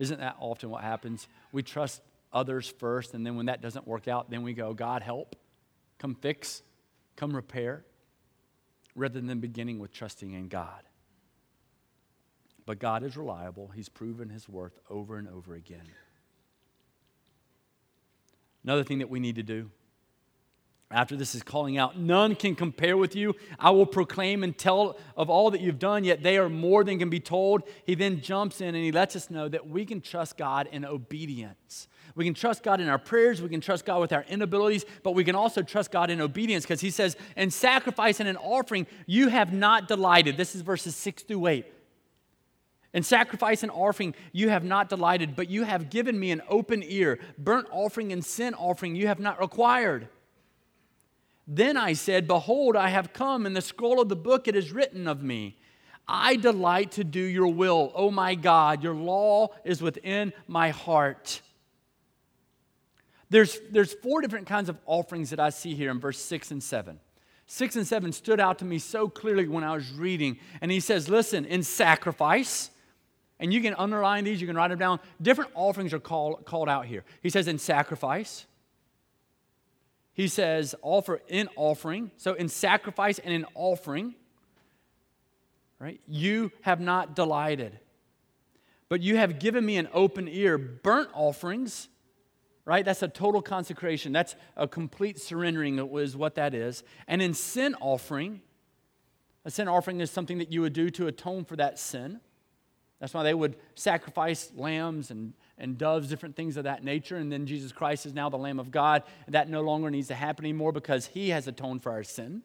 Isn't 0.00 0.18
that 0.18 0.36
often 0.40 0.70
what 0.70 0.82
happens? 0.82 1.28
We 1.52 1.62
trust 1.62 2.00
others 2.32 2.72
first, 2.78 3.12
and 3.12 3.24
then 3.24 3.36
when 3.36 3.46
that 3.46 3.60
doesn't 3.60 3.86
work 3.86 4.08
out, 4.08 4.30
then 4.30 4.42
we 4.42 4.54
go, 4.54 4.72
God, 4.72 5.02
help, 5.02 5.36
come 5.98 6.14
fix, 6.14 6.62
come 7.16 7.36
repair, 7.36 7.84
rather 8.96 9.20
than 9.20 9.38
beginning 9.40 9.78
with 9.78 9.92
trusting 9.92 10.32
in 10.32 10.48
God. 10.48 10.82
But 12.64 12.78
God 12.78 13.02
is 13.02 13.16
reliable, 13.16 13.68
He's 13.68 13.90
proven 13.90 14.30
His 14.30 14.48
worth 14.48 14.78
over 14.88 15.18
and 15.18 15.28
over 15.28 15.54
again. 15.54 15.84
Another 18.64 18.84
thing 18.84 18.98
that 18.98 19.10
we 19.10 19.20
need 19.20 19.36
to 19.36 19.42
do 19.42 19.70
after 20.92 21.14
this 21.14 21.36
is 21.36 21.42
calling 21.44 21.78
out, 21.78 21.96
none 21.96 22.34
can 22.34 22.56
compare 22.56 22.96
with 22.96 23.14
you. 23.14 23.36
I 23.60 23.70
will 23.70 23.86
proclaim 23.86 24.42
and 24.42 24.56
tell 24.56 24.98
of 25.16 25.30
all 25.30 25.52
that 25.52 25.60
you've 25.60 25.78
done, 25.78 26.02
yet 26.02 26.24
they 26.24 26.36
are 26.36 26.48
more 26.48 26.82
than 26.82 26.98
can 26.98 27.08
be 27.08 27.20
told. 27.20 27.62
He 27.86 27.94
then 27.94 28.20
jumps 28.20 28.60
in 28.60 28.74
and 28.74 28.84
he 28.84 28.90
lets 28.90 29.14
us 29.14 29.30
know 29.30 29.48
that 29.48 29.68
we 29.68 29.84
can 29.84 30.00
trust 30.00 30.36
God 30.36 30.68
in 30.72 30.84
obedience. 30.84 31.86
We 32.16 32.24
can 32.24 32.34
trust 32.34 32.64
God 32.64 32.80
in 32.80 32.88
our 32.88 32.98
prayers, 32.98 33.40
we 33.40 33.48
can 33.48 33.60
trust 33.60 33.84
God 33.84 34.00
with 34.00 34.12
our 34.12 34.24
inabilities, 34.24 34.84
but 35.04 35.12
we 35.12 35.22
can 35.22 35.36
also 35.36 35.62
trust 35.62 35.92
God 35.92 36.10
in 36.10 36.20
obedience 36.20 36.64
because 36.64 36.80
he 36.80 36.90
says, 36.90 37.16
In 37.36 37.52
sacrifice 37.52 38.18
and 38.18 38.28
in 38.28 38.36
offering, 38.36 38.88
you 39.06 39.28
have 39.28 39.52
not 39.52 39.86
delighted. 39.86 40.36
This 40.36 40.56
is 40.56 40.62
verses 40.62 40.96
6 40.96 41.22
through 41.22 41.46
8. 41.46 41.66
In 42.92 43.04
sacrifice 43.04 43.62
and 43.62 43.70
offering, 43.70 44.16
you 44.32 44.48
have 44.48 44.64
not 44.64 44.88
delighted, 44.88 45.36
but 45.36 45.48
you 45.48 45.62
have 45.62 45.88
given 45.88 46.18
me 46.18 46.32
an 46.32 46.42
open 46.48 46.82
ear. 46.84 47.20
Burnt 47.38 47.68
offering 47.70 48.12
and 48.12 48.24
sin 48.24 48.54
offering, 48.54 48.96
you 48.96 49.06
have 49.06 49.20
not 49.20 49.38
required. 49.38 50.08
Then 51.46 51.76
I 51.76 51.94
said, 51.94 52.26
Behold, 52.26 52.76
I 52.76 52.90
have 52.90 53.12
come. 53.12 53.46
In 53.46 53.54
the 53.54 53.60
scroll 53.60 54.00
of 54.00 54.08
the 54.08 54.16
book 54.16 54.48
it 54.48 54.56
is 54.56 54.72
written 54.72 55.08
of 55.08 55.22
me. 55.22 55.56
I 56.06 56.36
delight 56.36 56.92
to 56.92 57.04
do 57.04 57.20
your 57.20 57.48
will, 57.48 57.92
O 57.94 58.10
my 58.10 58.34
God. 58.34 58.82
Your 58.82 58.94
law 58.94 59.48
is 59.64 59.80
within 59.80 60.32
my 60.48 60.70
heart. 60.70 61.40
There's, 63.30 63.60
there's 63.70 63.94
four 63.94 64.20
different 64.20 64.48
kinds 64.48 64.68
of 64.68 64.76
offerings 64.86 65.30
that 65.30 65.38
I 65.38 65.50
see 65.50 65.74
here 65.74 65.90
in 65.90 66.00
verse 66.00 66.18
6 66.18 66.50
and 66.50 66.62
7. 66.62 66.98
6 67.46 67.76
and 67.76 67.86
7 67.86 68.12
stood 68.12 68.40
out 68.40 68.58
to 68.58 68.64
me 68.64 68.78
so 68.78 69.08
clearly 69.08 69.46
when 69.48 69.64
I 69.64 69.74
was 69.74 69.90
reading. 69.92 70.38
And 70.60 70.70
he 70.70 70.80
says, 70.80 71.08
Listen, 71.08 71.44
in 71.44 71.62
sacrifice, 71.62 72.70
and 73.38 73.52
you 73.54 73.60
can 73.60 73.74
underline 73.74 74.24
these, 74.24 74.40
you 74.40 74.46
can 74.46 74.56
write 74.56 74.68
them 74.68 74.78
down. 74.78 75.00
Different 75.22 75.52
offerings 75.54 75.94
are 75.94 76.00
called, 76.00 76.44
called 76.44 76.68
out 76.68 76.86
here. 76.86 77.04
He 77.22 77.30
says, 77.30 77.48
In 77.48 77.58
sacrifice, 77.58 78.46
he 80.20 80.28
says, 80.28 80.74
offer 80.82 81.22
in 81.28 81.48
offering. 81.56 82.10
So 82.18 82.34
in 82.34 82.48
sacrifice 82.48 83.18
and 83.18 83.32
in 83.32 83.46
offering, 83.54 84.14
right? 85.78 85.98
You 86.06 86.52
have 86.60 86.78
not 86.78 87.16
delighted. 87.16 87.78
But 88.90 89.00
you 89.00 89.16
have 89.16 89.38
given 89.38 89.64
me 89.64 89.78
an 89.78 89.88
open 89.94 90.28
ear. 90.28 90.58
Burnt 90.58 91.08
offerings, 91.14 91.88
right? 92.66 92.84
That's 92.84 93.02
a 93.02 93.08
total 93.08 93.40
consecration. 93.40 94.12
That's 94.12 94.36
a 94.58 94.68
complete 94.68 95.18
surrendering, 95.18 95.78
is 95.78 96.18
what 96.18 96.34
that 96.34 96.52
is. 96.52 96.82
And 97.08 97.22
in 97.22 97.32
sin 97.32 97.74
offering, 97.80 98.42
a 99.46 99.50
sin 99.50 99.68
offering 99.68 100.00
is 100.00 100.10
something 100.10 100.36
that 100.36 100.52
you 100.52 100.60
would 100.60 100.74
do 100.74 100.90
to 100.90 101.06
atone 101.06 101.46
for 101.46 101.56
that 101.56 101.78
sin. 101.78 102.20
That's 102.98 103.14
why 103.14 103.22
they 103.22 103.32
would 103.32 103.56
sacrifice 103.74 104.52
lambs 104.54 105.10
and 105.10 105.32
and 105.60 105.78
doves, 105.78 106.08
different 106.08 106.36
things 106.36 106.56
of 106.56 106.64
that 106.64 106.82
nature. 106.82 107.16
And 107.16 107.30
then 107.30 107.46
Jesus 107.46 107.72
Christ 107.72 108.06
is 108.06 108.14
now 108.14 108.28
the 108.28 108.38
Lamb 108.38 108.58
of 108.58 108.70
God. 108.70 109.02
That 109.28 109.48
no 109.48 109.60
longer 109.60 109.90
needs 109.90 110.08
to 110.08 110.14
happen 110.14 110.44
anymore 110.44 110.72
because 110.72 111.06
he 111.06 111.30
has 111.30 111.46
atoned 111.46 111.82
for 111.82 111.92
our 111.92 112.02
sin. 112.02 112.42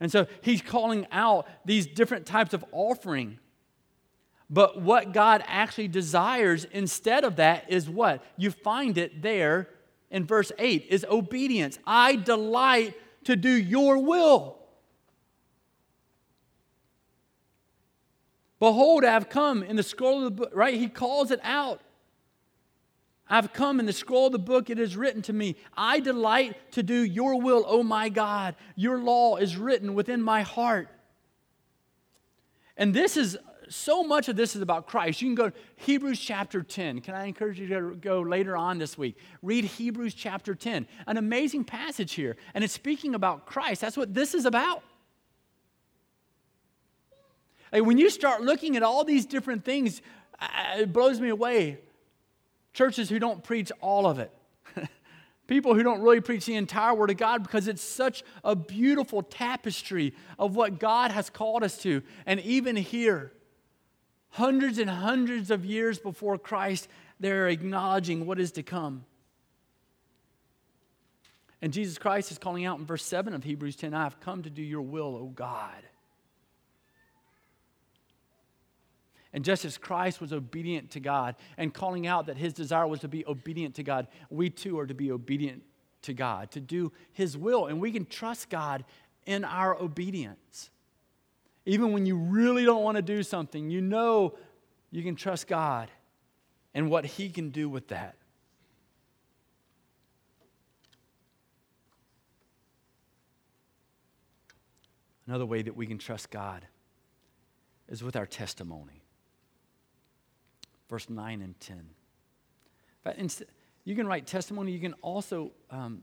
And 0.00 0.10
so 0.10 0.26
he's 0.40 0.62
calling 0.62 1.06
out 1.12 1.46
these 1.64 1.86
different 1.86 2.26
types 2.26 2.54
of 2.54 2.64
offering. 2.72 3.38
But 4.48 4.80
what 4.80 5.12
God 5.12 5.44
actually 5.46 5.88
desires 5.88 6.66
instead 6.72 7.24
of 7.24 7.36
that 7.36 7.70
is 7.70 7.88
what? 7.88 8.24
You 8.36 8.50
find 8.50 8.98
it 8.98 9.22
there 9.22 9.68
in 10.10 10.24
verse 10.24 10.50
8 10.58 10.86
is 10.88 11.06
obedience. 11.08 11.78
I 11.86 12.16
delight 12.16 12.94
to 13.24 13.36
do 13.36 13.50
your 13.50 13.98
will. 13.98 14.59
Behold, 18.60 19.04
I 19.04 19.12
have 19.12 19.28
come 19.28 19.62
in 19.62 19.74
the 19.74 19.82
scroll 19.82 20.18
of 20.18 20.24
the 20.24 20.30
book, 20.30 20.52
right? 20.54 20.74
He 20.74 20.88
calls 20.88 21.30
it 21.30 21.40
out. 21.42 21.80
I've 23.28 23.52
come 23.52 23.80
in 23.80 23.86
the 23.86 23.92
scroll 23.92 24.26
of 24.26 24.32
the 24.32 24.38
book, 24.38 24.70
it 24.70 24.78
is 24.78 24.96
written 24.96 25.22
to 25.22 25.32
me. 25.32 25.56
I 25.76 26.00
delight 26.00 26.72
to 26.72 26.82
do 26.82 27.00
your 27.00 27.40
will, 27.40 27.64
O 27.66 27.82
my 27.82 28.08
God. 28.08 28.56
Your 28.74 28.98
law 28.98 29.36
is 29.36 29.56
written 29.56 29.94
within 29.94 30.20
my 30.20 30.42
heart. 30.42 30.88
And 32.76 32.92
this 32.92 33.16
is 33.16 33.38
so 33.68 34.02
much 34.02 34.28
of 34.28 34.34
this 34.36 34.56
is 34.56 34.62
about 34.62 34.88
Christ. 34.88 35.22
You 35.22 35.28
can 35.28 35.36
go 35.36 35.50
to 35.50 35.56
Hebrews 35.76 36.18
chapter 36.18 36.62
10. 36.62 37.02
Can 37.02 37.14
I 37.14 37.26
encourage 37.26 37.60
you 37.60 37.68
to 37.68 37.94
go 37.94 38.20
later 38.20 38.56
on 38.56 38.78
this 38.78 38.98
week? 38.98 39.16
Read 39.42 39.64
Hebrews 39.64 40.14
chapter 40.14 40.56
10. 40.56 40.88
An 41.06 41.16
amazing 41.16 41.64
passage 41.64 42.14
here. 42.14 42.36
And 42.52 42.64
it's 42.64 42.72
speaking 42.72 43.14
about 43.14 43.46
Christ. 43.46 43.80
That's 43.80 43.96
what 43.96 44.12
this 44.12 44.34
is 44.34 44.44
about. 44.44 44.82
Like 47.72 47.84
when 47.84 47.98
you 47.98 48.10
start 48.10 48.42
looking 48.42 48.76
at 48.76 48.82
all 48.82 49.04
these 49.04 49.26
different 49.26 49.64
things, 49.64 50.02
it 50.76 50.92
blows 50.92 51.20
me 51.20 51.28
away. 51.28 51.78
Churches 52.72 53.08
who 53.08 53.18
don't 53.18 53.42
preach 53.42 53.70
all 53.80 54.06
of 54.06 54.18
it. 54.18 54.32
People 55.46 55.74
who 55.74 55.82
don't 55.82 56.00
really 56.00 56.20
preach 56.20 56.46
the 56.46 56.54
entire 56.54 56.94
Word 56.94 57.10
of 57.10 57.16
God 57.16 57.42
because 57.42 57.68
it's 57.68 57.82
such 57.82 58.22
a 58.44 58.54
beautiful 58.54 59.22
tapestry 59.22 60.14
of 60.38 60.54
what 60.54 60.78
God 60.78 61.10
has 61.10 61.30
called 61.30 61.64
us 61.64 61.78
to. 61.78 62.02
And 62.26 62.40
even 62.40 62.76
here, 62.76 63.32
hundreds 64.30 64.78
and 64.78 64.88
hundreds 64.88 65.50
of 65.50 65.64
years 65.64 65.98
before 65.98 66.38
Christ, 66.38 66.88
they're 67.18 67.48
acknowledging 67.48 68.26
what 68.26 68.38
is 68.38 68.52
to 68.52 68.62
come. 68.62 69.04
And 71.62 71.72
Jesus 71.72 71.98
Christ 71.98 72.30
is 72.30 72.38
calling 72.38 72.64
out 72.64 72.78
in 72.78 72.86
verse 72.86 73.04
7 73.04 73.34
of 73.34 73.44
Hebrews 73.44 73.76
10 73.76 73.92
I 73.92 74.04
have 74.04 74.20
come 74.20 74.42
to 74.42 74.50
do 74.50 74.62
your 74.62 74.82
will, 74.82 75.16
O 75.16 75.26
God. 75.26 75.82
And 79.32 79.44
just 79.44 79.64
as 79.64 79.78
Christ 79.78 80.20
was 80.20 80.32
obedient 80.32 80.90
to 80.92 81.00
God 81.00 81.36
and 81.56 81.72
calling 81.72 82.06
out 82.06 82.26
that 82.26 82.36
his 82.36 82.52
desire 82.52 82.86
was 82.86 83.00
to 83.00 83.08
be 83.08 83.24
obedient 83.26 83.76
to 83.76 83.82
God, 83.82 84.08
we 84.28 84.50
too 84.50 84.78
are 84.78 84.86
to 84.86 84.94
be 84.94 85.12
obedient 85.12 85.62
to 86.02 86.14
God, 86.14 86.50
to 86.52 86.60
do 86.60 86.92
his 87.12 87.36
will. 87.36 87.66
And 87.66 87.80
we 87.80 87.92
can 87.92 88.06
trust 88.06 88.48
God 88.48 88.84
in 89.26 89.44
our 89.44 89.80
obedience. 89.80 90.70
Even 91.64 91.92
when 91.92 92.06
you 92.06 92.16
really 92.16 92.64
don't 92.64 92.82
want 92.82 92.96
to 92.96 93.02
do 93.02 93.22
something, 93.22 93.70
you 93.70 93.80
know 93.80 94.34
you 94.90 95.02
can 95.02 95.14
trust 95.14 95.46
God 95.46 95.90
and 96.74 96.90
what 96.90 97.04
he 97.04 97.28
can 97.28 97.50
do 97.50 97.68
with 97.68 97.88
that. 97.88 98.16
Another 105.28 105.46
way 105.46 105.62
that 105.62 105.76
we 105.76 105.86
can 105.86 105.98
trust 105.98 106.30
God 106.30 106.66
is 107.88 108.02
with 108.02 108.16
our 108.16 108.26
testimony 108.26 108.99
verse 110.90 111.08
9 111.08 111.40
and 111.40 111.58
10. 111.60 111.88
But 113.02 113.16
you 113.84 113.96
can 113.96 114.06
write 114.06 114.26
testimony. 114.26 114.72
You 114.72 114.80
can 114.80 114.94
also, 115.00 115.52
um, 115.70 116.02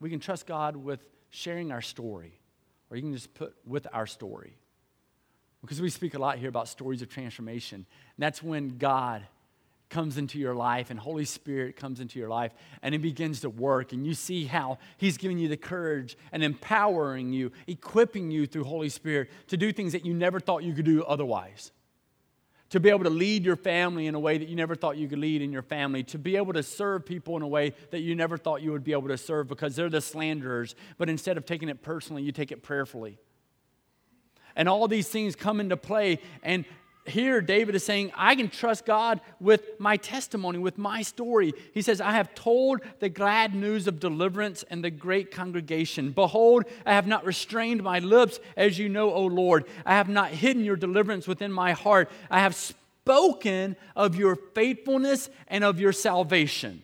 we 0.00 0.10
can 0.10 0.20
trust 0.20 0.46
God 0.46 0.76
with 0.76 1.00
sharing 1.30 1.72
our 1.72 1.80
story, 1.80 2.38
or 2.90 2.96
you 2.96 3.02
can 3.02 3.14
just 3.14 3.32
put 3.32 3.54
with 3.66 3.86
our 3.92 4.06
story. 4.06 4.58
Because 5.62 5.80
we 5.80 5.88
speak 5.88 6.14
a 6.14 6.18
lot 6.18 6.38
here 6.38 6.48
about 6.48 6.68
stories 6.68 7.00
of 7.00 7.08
transformation. 7.08 7.76
And 7.76 8.18
that's 8.18 8.42
when 8.42 8.76
God 8.76 9.26
comes 9.88 10.18
into 10.18 10.38
your 10.38 10.54
life 10.54 10.90
and 10.90 10.98
Holy 10.98 11.24
Spirit 11.24 11.76
comes 11.76 12.00
into 12.00 12.18
your 12.18 12.28
life 12.28 12.52
and 12.82 12.92
He 12.92 12.98
begins 12.98 13.40
to 13.40 13.50
work. 13.50 13.92
And 13.92 14.06
you 14.06 14.14
see 14.14 14.44
how 14.44 14.78
He's 14.98 15.16
giving 15.16 15.38
you 15.38 15.48
the 15.48 15.56
courage 15.56 16.18
and 16.32 16.42
empowering 16.42 17.32
you, 17.32 17.52
equipping 17.66 18.30
you 18.30 18.46
through 18.46 18.64
Holy 18.64 18.88
Spirit 18.88 19.30
to 19.48 19.56
do 19.56 19.72
things 19.72 19.92
that 19.92 20.04
you 20.04 20.12
never 20.12 20.40
thought 20.40 20.62
you 20.62 20.74
could 20.74 20.84
do 20.84 21.02
otherwise 21.04 21.72
to 22.70 22.80
be 22.80 22.88
able 22.90 23.04
to 23.04 23.10
lead 23.10 23.44
your 23.44 23.56
family 23.56 24.06
in 24.06 24.14
a 24.14 24.20
way 24.20 24.38
that 24.38 24.48
you 24.48 24.56
never 24.56 24.74
thought 24.74 24.96
you 24.96 25.08
could 25.08 25.18
lead 25.18 25.42
in 25.42 25.52
your 25.52 25.62
family, 25.62 26.02
to 26.04 26.18
be 26.18 26.36
able 26.36 26.52
to 26.52 26.62
serve 26.62 27.06
people 27.06 27.36
in 27.36 27.42
a 27.42 27.48
way 27.48 27.72
that 27.90 28.00
you 28.00 28.14
never 28.14 28.36
thought 28.36 28.62
you 28.62 28.72
would 28.72 28.84
be 28.84 28.92
able 28.92 29.08
to 29.08 29.18
serve 29.18 29.46
because 29.46 29.76
they're 29.76 29.88
the 29.88 30.00
slanderers, 30.00 30.74
but 30.98 31.08
instead 31.08 31.36
of 31.36 31.46
taking 31.46 31.68
it 31.68 31.82
personally, 31.82 32.22
you 32.22 32.32
take 32.32 32.50
it 32.50 32.62
prayerfully. 32.62 33.18
And 34.56 34.68
all 34.68 34.88
these 34.88 35.08
things 35.08 35.36
come 35.36 35.60
into 35.60 35.76
play, 35.76 36.20
and 36.42 36.64
here 37.08 37.40
David 37.40 37.74
is 37.74 37.84
saying, 37.84 38.12
I 38.14 38.34
can 38.34 38.48
trust 38.48 38.84
God 38.84 39.20
with 39.40 39.62
my 39.78 39.96
testimony, 39.96 40.58
with 40.58 40.78
my 40.78 41.02
story. 41.02 41.52
He 41.72 41.82
says, 41.82 42.00
I 42.00 42.12
have 42.12 42.34
told 42.34 42.80
the 43.00 43.08
glad 43.08 43.54
news 43.54 43.86
of 43.86 44.00
deliverance 44.00 44.64
and 44.70 44.82
the 44.82 44.90
great 44.90 45.30
congregation. 45.30 46.12
Behold, 46.12 46.64
I 46.84 46.92
have 46.92 47.06
not 47.06 47.24
restrained 47.24 47.82
my 47.82 47.98
lips, 47.98 48.40
as 48.56 48.78
you 48.78 48.88
know, 48.88 49.12
O 49.12 49.26
Lord. 49.26 49.64
I 49.84 49.94
have 49.94 50.08
not 50.08 50.30
hidden 50.30 50.64
your 50.64 50.76
deliverance 50.76 51.26
within 51.26 51.52
my 51.52 51.72
heart. 51.72 52.10
I 52.30 52.40
have 52.40 52.54
spoken 52.54 53.76
of 53.94 54.16
your 54.16 54.36
faithfulness 54.36 55.30
and 55.48 55.64
of 55.64 55.78
your 55.80 55.92
salvation. 55.92 56.82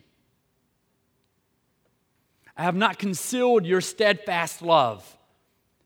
I 2.56 2.62
have 2.62 2.76
not 2.76 2.98
concealed 2.98 3.64
your 3.66 3.80
steadfast 3.80 4.62
love, 4.62 5.16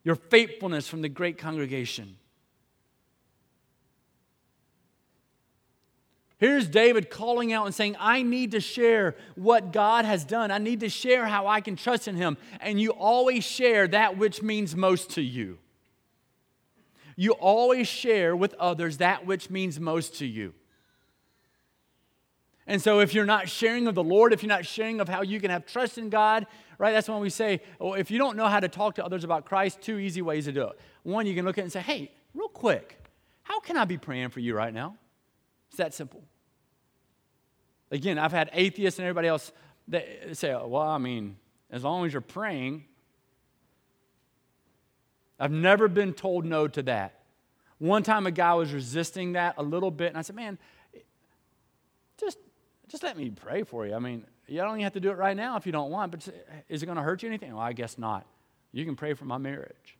your 0.04 0.16
faithfulness 0.16 0.88
from 0.88 1.02
the 1.02 1.08
great 1.08 1.38
congregation. 1.38 2.16
Here's 6.38 6.68
David 6.68 7.08
calling 7.08 7.52
out 7.52 7.64
and 7.64 7.74
saying, 7.74 7.96
I 7.98 8.22
need 8.22 8.50
to 8.50 8.60
share 8.60 9.16
what 9.36 9.72
God 9.72 10.04
has 10.04 10.24
done. 10.24 10.50
I 10.50 10.58
need 10.58 10.80
to 10.80 10.90
share 10.90 11.26
how 11.26 11.46
I 11.46 11.62
can 11.62 11.76
trust 11.76 12.08
in 12.08 12.16
Him. 12.16 12.36
And 12.60 12.78
you 12.78 12.90
always 12.90 13.42
share 13.42 13.88
that 13.88 14.18
which 14.18 14.42
means 14.42 14.76
most 14.76 15.10
to 15.12 15.22
you. 15.22 15.58
You 17.16 17.32
always 17.32 17.88
share 17.88 18.36
with 18.36 18.52
others 18.54 18.98
that 18.98 19.24
which 19.24 19.48
means 19.48 19.80
most 19.80 20.16
to 20.16 20.26
you. 20.26 20.52
And 22.66 22.82
so, 22.82 22.98
if 22.98 23.14
you're 23.14 23.24
not 23.24 23.48
sharing 23.48 23.86
of 23.86 23.94
the 23.94 24.02
Lord, 24.02 24.32
if 24.32 24.42
you're 24.42 24.48
not 24.48 24.66
sharing 24.66 25.00
of 25.00 25.08
how 25.08 25.22
you 25.22 25.40
can 25.40 25.50
have 25.50 25.64
trust 25.66 25.98
in 25.98 26.10
God, 26.10 26.46
right, 26.78 26.92
that's 26.92 27.08
when 27.08 27.20
we 27.20 27.30
say, 27.30 27.62
well, 27.78 27.94
if 27.94 28.10
you 28.10 28.18
don't 28.18 28.36
know 28.36 28.48
how 28.48 28.60
to 28.60 28.68
talk 28.68 28.96
to 28.96 29.04
others 29.04 29.22
about 29.22 29.46
Christ, 29.46 29.80
two 29.80 29.98
easy 29.98 30.20
ways 30.20 30.46
to 30.46 30.52
do 30.52 30.64
it. 30.64 30.78
One, 31.04 31.26
you 31.26 31.34
can 31.34 31.44
look 31.46 31.56
at 31.56 31.60
it 31.60 31.64
and 31.64 31.72
say, 31.72 31.80
hey, 31.80 32.10
real 32.34 32.48
quick, 32.48 32.98
how 33.44 33.60
can 33.60 33.76
I 33.76 33.84
be 33.84 33.96
praying 33.96 34.30
for 34.30 34.40
you 34.40 34.54
right 34.54 34.74
now? 34.74 34.96
It's 35.76 35.84
that 35.84 35.92
simple. 35.92 36.22
Again, 37.90 38.18
I've 38.18 38.32
had 38.32 38.48
atheists 38.54 38.98
and 38.98 39.04
everybody 39.04 39.28
else 39.28 39.52
that 39.88 40.34
say, 40.34 40.50
oh, 40.54 40.68
well, 40.68 40.88
I 40.88 40.96
mean, 40.96 41.36
as 41.70 41.84
long 41.84 42.06
as 42.06 42.14
you're 42.14 42.22
praying, 42.22 42.86
I've 45.38 45.52
never 45.52 45.86
been 45.86 46.14
told 46.14 46.46
no 46.46 46.66
to 46.66 46.82
that. 46.84 47.20
One 47.76 48.02
time 48.02 48.26
a 48.26 48.30
guy 48.30 48.54
was 48.54 48.72
resisting 48.72 49.32
that 49.34 49.56
a 49.58 49.62
little 49.62 49.90
bit, 49.90 50.08
and 50.08 50.16
I 50.16 50.22
said, 50.22 50.34
man, 50.34 50.56
just, 52.16 52.38
just 52.88 53.02
let 53.02 53.18
me 53.18 53.28
pray 53.28 53.62
for 53.62 53.86
you. 53.86 53.94
I 53.94 53.98
mean, 53.98 54.24
you 54.48 54.56
don't 54.62 54.70
even 54.70 54.80
have 54.80 54.94
to 54.94 55.00
do 55.00 55.10
it 55.10 55.18
right 55.18 55.36
now 55.36 55.58
if 55.58 55.66
you 55.66 55.72
don't 55.72 55.90
want, 55.90 56.10
but 56.10 56.26
is 56.70 56.82
it 56.82 56.86
going 56.86 56.96
to 56.96 57.02
hurt 57.02 57.22
you 57.22 57.28
anything? 57.28 57.52
Well, 57.52 57.62
I 57.62 57.74
guess 57.74 57.98
not. 57.98 58.24
You 58.72 58.86
can 58.86 58.96
pray 58.96 59.12
for 59.12 59.26
my 59.26 59.36
marriage. 59.36 59.98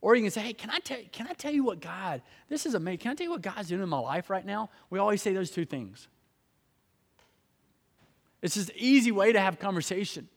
Or 0.00 0.14
you 0.14 0.22
can 0.22 0.30
say, 0.30 0.42
hey, 0.42 0.52
can 0.52 0.70
I, 0.70 0.78
tell, 0.78 0.98
can 1.10 1.26
I 1.26 1.32
tell 1.32 1.52
you 1.52 1.64
what 1.64 1.80
God, 1.80 2.22
this 2.48 2.66
is 2.66 2.74
amazing. 2.74 2.98
Can 2.98 3.10
I 3.12 3.14
tell 3.14 3.24
you 3.24 3.30
what 3.30 3.42
God's 3.42 3.68
doing 3.68 3.82
in 3.82 3.88
my 3.88 3.98
life 3.98 4.30
right 4.30 4.44
now? 4.44 4.70
We 4.90 4.98
always 4.98 5.22
say 5.22 5.32
those 5.32 5.50
two 5.50 5.64
things. 5.64 6.08
It's 8.42 8.54
just 8.54 8.68
an 8.68 8.76
easy 8.78 9.10
way 9.10 9.32
to 9.32 9.40
have 9.40 9.58
conversation. 9.58 10.28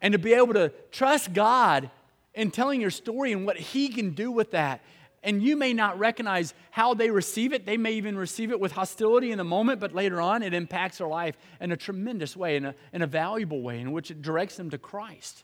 And 0.00 0.12
to 0.12 0.18
be 0.18 0.34
able 0.34 0.54
to 0.54 0.72
trust 0.92 1.32
God 1.32 1.90
in 2.34 2.50
telling 2.50 2.80
your 2.80 2.90
story 2.90 3.32
and 3.32 3.46
what 3.46 3.56
He 3.56 3.88
can 3.88 4.10
do 4.10 4.30
with 4.30 4.50
that. 4.52 4.82
And 5.22 5.42
you 5.42 5.56
may 5.56 5.72
not 5.72 5.98
recognize 5.98 6.54
how 6.70 6.94
they 6.94 7.10
receive 7.10 7.52
it. 7.52 7.66
They 7.66 7.78
may 7.78 7.92
even 7.92 8.16
receive 8.16 8.52
it 8.52 8.60
with 8.60 8.72
hostility 8.72 9.32
in 9.32 9.38
the 9.38 9.44
moment, 9.44 9.80
but 9.80 9.92
later 9.92 10.20
on 10.20 10.42
it 10.42 10.54
impacts 10.54 10.98
their 10.98 11.08
life 11.08 11.36
in 11.60 11.72
a 11.72 11.76
tremendous 11.76 12.36
way, 12.36 12.56
in 12.56 12.66
a, 12.66 12.74
in 12.92 13.02
a 13.02 13.06
valuable 13.06 13.62
way, 13.62 13.80
in 13.80 13.90
which 13.90 14.10
it 14.10 14.22
directs 14.22 14.56
them 14.56 14.70
to 14.70 14.78
Christ. 14.78 15.42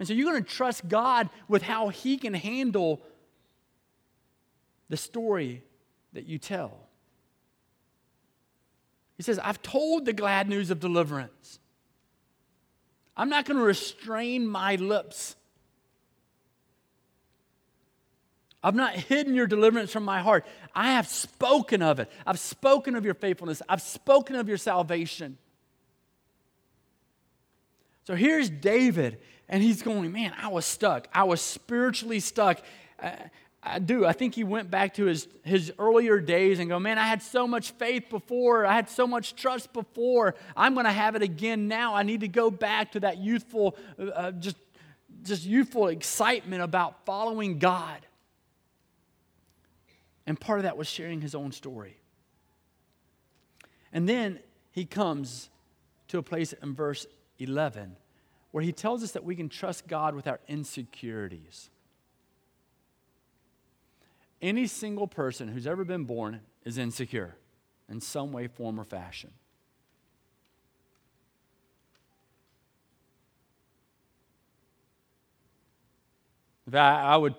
And 0.00 0.08
so 0.08 0.14
you're 0.14 0.32
going 0.32 0.42
to 0.42 0.50
trust 0.50 0.88
God 0.88 1.28
with 1.46 1.60
how 1.60 1.90
He 1.90 2.16
can 2.16 2.32
handle 2.32 3.02
the 4.88 4.96
story 4.96 5.62
that 6.14 6.24
you 6.24 6.38
tell. 6.38 6.88
He 9.18 9.22
says, 9.22 9.38
I've 9.38 9.60
told 9.60 10.06
the 10.06 10.14
glad 10.14 10.48
news 10.48 10.70
of 10.70 10.80
deliverance. 10.80 11.58
I'm 13.14 13.28
not 13.28 13.44
going 13.44 13.58
to 13.58 13.62
restrain 13.62 14.46
my 14.46 14.76
lips. 14.76 15.36
I've 18.62 18.74
not 18.74 18.94
hidden 18.94 19.34
your 19.34 19.46
deliverance 19.46 19.92
from 19.92 20.06
my 20.06 20.20
heart. 20.20 20.46
I 20.74 20.92
have 20.92 21.08
spoken 21.08 21.82
of 21.82 22.00
it. 22.00 22.10
I've 22.26 22.40
spoken 22.40 22.94
of 22.94 23.04
your 23.04 23.12
faithfulness. 23.12 23.60
I've 23.68 23.82
spoken 23.82 24.36
of 24.36 24.48
your 24.48 24.56
salvation. 24.56 25.36
So 28.06 28.14
here's 28.14 28.50
David, 28.50 29.18
and 29.48 29.62
he's 29.62 29.82
going, 29.82 30.12
Man, 30.12 30.32
I 30.40 30.48
was 30.48 30.66
stuck. 30.66 31.08
I 31.12 31.24
was 31.24 31.40
spiritually 31.40 32.20
stuck. 32.20 32.60
Uh, 33.00 33.10
I 33.62 33.78
do. 33.78 34.06
I 34.06 34.12
think 34.12 34.34
he 34.34 34.42
went 34.42 34.70
back 34.70 34.94
to 34.94 35.04
his, 35.04 35.28
his 35.44 35.72
earlier 35.78 36.18
days 36.18 36.58
and 36.60 36.70
go, 36.70 36.78
man, 36.78 36.96
I 36.96 37.06
had 37.06 37.22
so 37.22 37.46
much 37.46 37.72
faith 37.72 38.08
before. 38.08 38.64
I 38.64 38.74
had 38.74 38.88
so 38.88 39.06
much 39.06 39.36
trust 39.36 39.72
before. 39.74 40.34
I'm 40.56 40.72
going 40.72 40.86
to 40.86 40.92
have 40.92 41.14
it 41.14 41.22
again 41.22 41.68
now. 41.68 41.94
I 41.94 42.02
need 42.02 42.20
to 42.20 42.28
go 42.28 42.50
back 42.50 42.92
to 42.92 43.00
that 43.00 43.18
youthful, 43.18 43.76
uh, 43.98 44.30
just, 44.32 44.56
just 45.22 45.44
youthful 45.44 45.88
excitement 45.88 46.62
about 46.62 47.04
following 47.04 47.58
God. 47.58 47.98
And 50.26 50.40
part 50.40 50.60
of 50.60 50.62
that 50.62 50.78
was 50.78 50.88
sharing 50.88 51.20
his 51.20 51.34
own 51.34 51.52
story. 51.52 51.98
And 53.92 54.08
then 54.08 54.38
he 54.70 54.86
comes 54.86 55.50
to 56.08 56.18
a 56.18 56.22
place 56.22 56.54
in 56.54 56.74
verse 56.74 57.06
11 57.40 57.96
where 58.52 58.64
he 58.64 58.72
tells 58.72 59.02
us 59.02 59.12
that 59.12 59.24
we 59.24 59.36
can 59.36 59.48
trust 59.48 59.86
God 59.86 60.14
with 60.14 60.26
our 60.26 60.40
insecurities. 60.48 61.70
Any 64.42 64.66
single 64.66 65.06
person 65.06 65.48
who's 65.48 65.66
ever 65.66 65.84
been 65.84 66.04
born 66.04 66.40
is 66.64 66.78
insecure 66.78 67.36
in 67.88 68.00
some 68.00 68.32
way, 68.32 68.48
form, 68.48 68.80
or 68.80 68.84
fashion. 68.84 69.30
I 76.72 77.16
would 77.16 77.34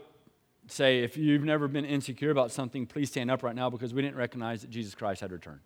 say 0.67 1.03
if 1.03 1.15
you've 1.15 1.43
never 1.43 1.69
been 1.69 1.85
insecure 1.85 2.31
about 2.31 2.51
something, 2.51 2.85
please 2.85 3.09
stand 3.09 3.31
up 3.31 3.43
right 3.43 3.55
now 3.55 3.69
because 3.69 3.93
we 3.93 4.01
didn't 4.01 4.17
recognize 4.17 4.61
that 4.61 4.69
Jesus 4.69 4.93
Christ 4.93 5.21
had 5.21 5.31
returned. 5.31 5.61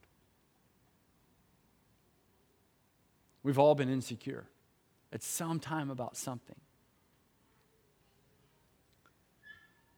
We've 3.45 3.59
all 3.59 3.75
been 3.75 3.89
insecure 3.89 4.47
at 5.13 5.21
some 5.21 5.59
time 5.59 5.91
about 5.91 6.17
something. 6.17 6.55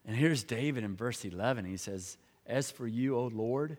And 0.06 0.14
here's 0.14 0.44
David 0.44 0.84
in 0.84 0.98
verse 0.98 1.24
11. 1.24 1.64
He 1.64 1.78
says, 1.78 2.18
As 2.46 2.70
for 2.72 2.86
you, 2.86 3.16
O 3.16 3.28
Lord, 3.28 3.78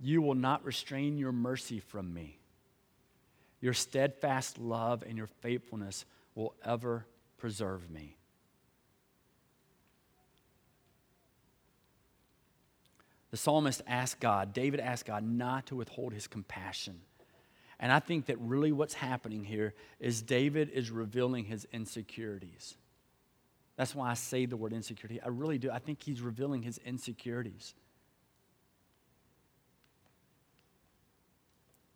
you 0.00 0.20
will 0.20 0.34
not 0.34 0.64
restrain 0.64 1.18
your 1.18 1.30
mercy 1.30 1.78
from 1.78 2.12
me. 2.12 2.40
Your 3.60 3.74
steadfast 3.74 4.58
love 4.58 5.04
and 5.06 5.16
your 5.16 5.28
faithfulness 5.28 6.04
will 6.34 6.56
ever 6.64 7.06
preserve 7.38 7.88
me. 7.92 8.16
The 13.30 13.36
psalmist 13.36 13.82
asked 13.86 14.18
God, 14.18 14.52
David 14.52 14.80
asked 14.80 15.06
God 15.06 15.22
not 15.22 15.66
to 15.66 15.76
withhold 15.76 16.12
his 16.12 16.26
compassion 16.26 17.02
and 17.80 17.92
I 17.92 17.98
think 17.98 18.26
that 18.26 18.38
really 18.38 18.72
what's 18.72 18.94
happening 18.94 19.44
here 19.44 19.74
is 20.00 20.22
David 20.22 20.70
is 20.70 20.90
revealing 20.90 21.44
his 21.44 21.66
insecurities. 21.72 22.76
That's 23.76 23.94
why 23.94 24.10
I 24.10 24.14
say 24.14 24.46
the 24.46 24.56
word 24.56 24.72
insecurity. 24.72 25.20
I 25.20 25.28
really 25.28 25.58
do. 25.58 25.70
I 25.70 25.78
think 25.80 26.02
he's 26.02 26.20
revealing 26.20 26.62
his 26.62 26.78
insecurities. 26.78 27.74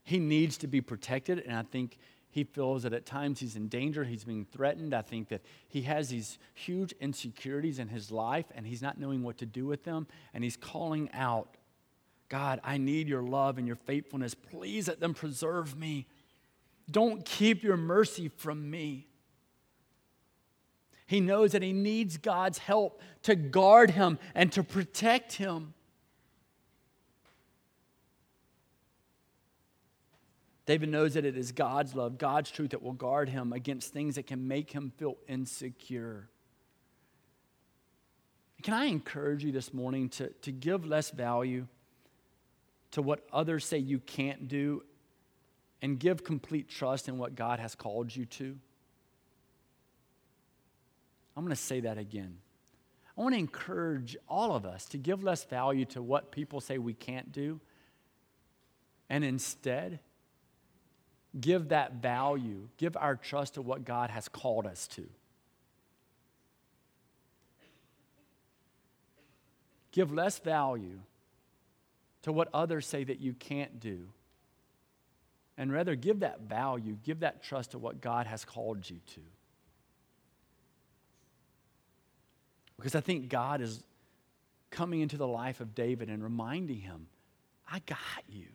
He 0.03 0.19
needs 0.19 0.57
to 0.59 0.67
be 0.67 0.81
protected, 0.81 1.38
and 1.41 1.55
I 1.55 1.62
think 1.62 1.99
he 2.31 2.45
feels 2.45 2.83
that 2.85 2.93
at 2.93 3.05
times 3.05 3.41
he's 3.41 3.57
in 3.57 3.69
danger, 3.69 4.05
he's 4.05 4.25
being 4.25 4.47
threatened. 4.47 4.95
I 4.95 5.03
think 5.03 5.29
that 5.29 5.43
he 5.69 5.83
has 5.83 6.09
these 6.09 6.38
huge 6.55 6.93
insecurities 7.01 7.79
in 7.79 7.88
his 7.88 8.11
life, 8.11 8.47
and 8.55 8.67
he's 8.67 8.81
not 8.81 8.99
knowing 8.99 9.23
what 9.23 9.37
to 9.38 9.47
do 9.47 9.67
with 9.67 9.85
them, 9.85 10.07
and 10.33 10.43
he's 10.43 10.57
calling 10.57 11.11
out 11.12 11.58
God, 12.29 12.61
I 12.62 12.77
need 12.77 13.09
your 13.09 13.23
love 13.23 13.59
and 13.59 13.67
your 13.67 13.77
faithfulness. 13.77 14.35
Please 14.35 14.88
let 14.88 15.01
them 15.01 15.14
preserve 15.14 15.79
me. 15.79 16.07
Don't 16.91 17.25
keep 17.25 17.62
your 17.62 17.77
mercy 17.77 18.29
from 18.29 18.71
me. 18.71 19.07
He 21.07 21.21
knows 21.21 21.53
that 21.53 21.62
he 21.62 21.73
needs 21.73 22.19
God's 22.19 22.59
help 22.59 23.01
to 23.23 23.35
guard 23.35 23.93
him 23.93 24.19
and 24.35 24.53
to 24.53 24.62
protect 24.62 25.33
him. 25.35 25.73
David 30.67 30.91
knows 30.91 31.14
that 31.14 31.25
it 31.25 31.35
is 31.35 31.51
God's 31.51 31.95
love, 31.95 32.19
God's 32.19 32.51
truth 32.51 32.73
that 32.73 32.83
will 32.83 32.93
guard 32.93 33.31
him 33.31 33.55
against 33.55 33.91
things 33.95 34.17
that 34.17 34.27
can 34.27 34.49
make 34.49 34.71
him 34.71 34.93
feel 34.99 35.17
insecure. 35.27 36.29
Can 38.62 38.75
I 38.75 38.85
encourage 38.85 39.43
you 39.43 39.51
this 39.51 39.73
morning 39.73 40.11
to, 40.11 40.29
to 40.29 40.53
give 40.53 40.85
less 40.85 41.11
value 41.11 41.67
to 42.98 43.02
what 43.02 43.26
others 43.32 43.64
say 43.64 43.78
you 43.78 43.98
can't 44.00 44.48
do 44.48 44.82
and 45.80 45.98
give 45.98 46.24
complete 46.24 46.68
trust 46.68 47.08
in 47.08 47.16
what 47.16 47.34
God 47.34 47.61
has 47.61 47.74
called 47.74 48.14
you 48.14 48.26
to? 48.26 48.56
I'm 51.37 51.44
going 51.44 51.54
to 51.54 51.62
say 51.62 51.80
that 51.80 51.98
again. 51.98 52.38
I 53.16 53.20
want 53.20 53.34
to 53.34 53.38
encourage 53.38 54.16
all 54.28 54.54
of 54.54 54.66
us 54.66 54.84
to 54.87 54.98
give 54.98 55.22
less 55.22 55.44
value 55.44 55.84
to 55.87 56.02
what 56.02 56.32
people 56.32 56.61
say 56.61 56.78
we 56.78 56.94
can't 56.94 57.32
do 57.32 57.61
and 59.08 59.24
instead 59.24 60.00
give 61.40 61.68
that 61.68 61.94
value, 61.94 62.68
give 62.76 62.96
our 62.96 63.16
trust 63.16 63.54
to 63.54 63.62
what 63.62 63.84
God 63.84 64.11
has 64.11 64.28
called 64.28 64.66
us 64.66 64.87
to. 64.88 65.08
Give 69.92 70.12
less 70.12 70.38
value 70.38 71.00
to 72.22 72.33
what 72.33 72.48
others 72.52 72.87
say 72.87 73.04
that 73.04 73.20
you 73.20 73.33
can't 73.35 73.81
do. 73.81 74.09
And 75.57 75.72
rather, 75.72 75.96
give 75.96 76.20
that 76.20 76.42
value, 76.42 76.96
give 77.02 77.20
that 77.20 77.42
trust 77.42 77.72
to 77.72 77.78
what 77.78 78.00
God 78.00 78.26
has 78.26 78.44
called 78.44 78.88
you 78.88 78.98
to. 79.14 79.20
Because 82.76 82.94
I 82.94 83.00
think 83.00 83.28
God 83.28 83.61
is 83.61 83.83
coming 84.70 85.00
into 85.00 85.16
the 85.16 85.26
life 85.26 85.61
of 85.61 85.74
David 85.74 86.09
and 86.09 86.22
reminding 86.22 86.78
him, 86.78 87.09
I 87.70 87.81
got 87.81 87.98
you. 88.28 88.46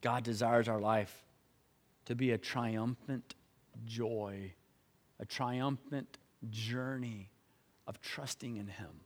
God 0.00 0.22
desires 0.22 0.68
our 0.68 0.80
life 0.80 1.24
to 2.04 2.14
be 2.14 2.30
a 2.30 2.38
triumphant 2.38 3.34
joy 3.84 4.52
a 5.20 5.26
triumphant 5.26 6.18
journey 6.50 7.30
of 7.86 8.00
trusting 8.00 8.56
in 8.56 8.68
Him. 8.68 9.00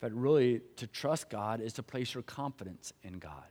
But 0.00 0.12
really, 0.12 0.62
to 0.76 0.86
trust 0.86 1.28
God 1.28 1.60
is 1.60 1.74
to 1.74 1.82
place 1.82 2.14
your 2.14 2.22
confidence 2.22 2.92
in 3.02 3.18
God. 3.18 3.44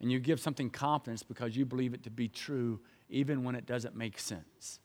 And 0.00 0.12
you 0.12 0.20
give 0.20 0.38
something 0.38 0.70
confidence 0.70 1.22
because 1.22 1.56
you 1.56 1.64
believe 1.64 1.94
it 1.94 2.04
to 2.04 2.10
be 2.10 2.28
true, 2.28 2.80
even 3.08 3.42
when 3.42 3.54
it 3.54 3.66
doesn't 3.66 3.96
make 3.96 4.18
sense. 4.18 4.78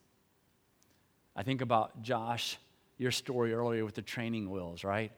I 1.35 1.43
think 1.43 1.61
about 1.61 2.01
Josh, 2.01 2.57
your 2.97 3.11
story 3.11 3.53
earlier 3.53 3.85
with 3.85 3.95
the 3.95 4.01
training 4.01 4.49
wheels, 4.49 4.83
right? 4.83 5.11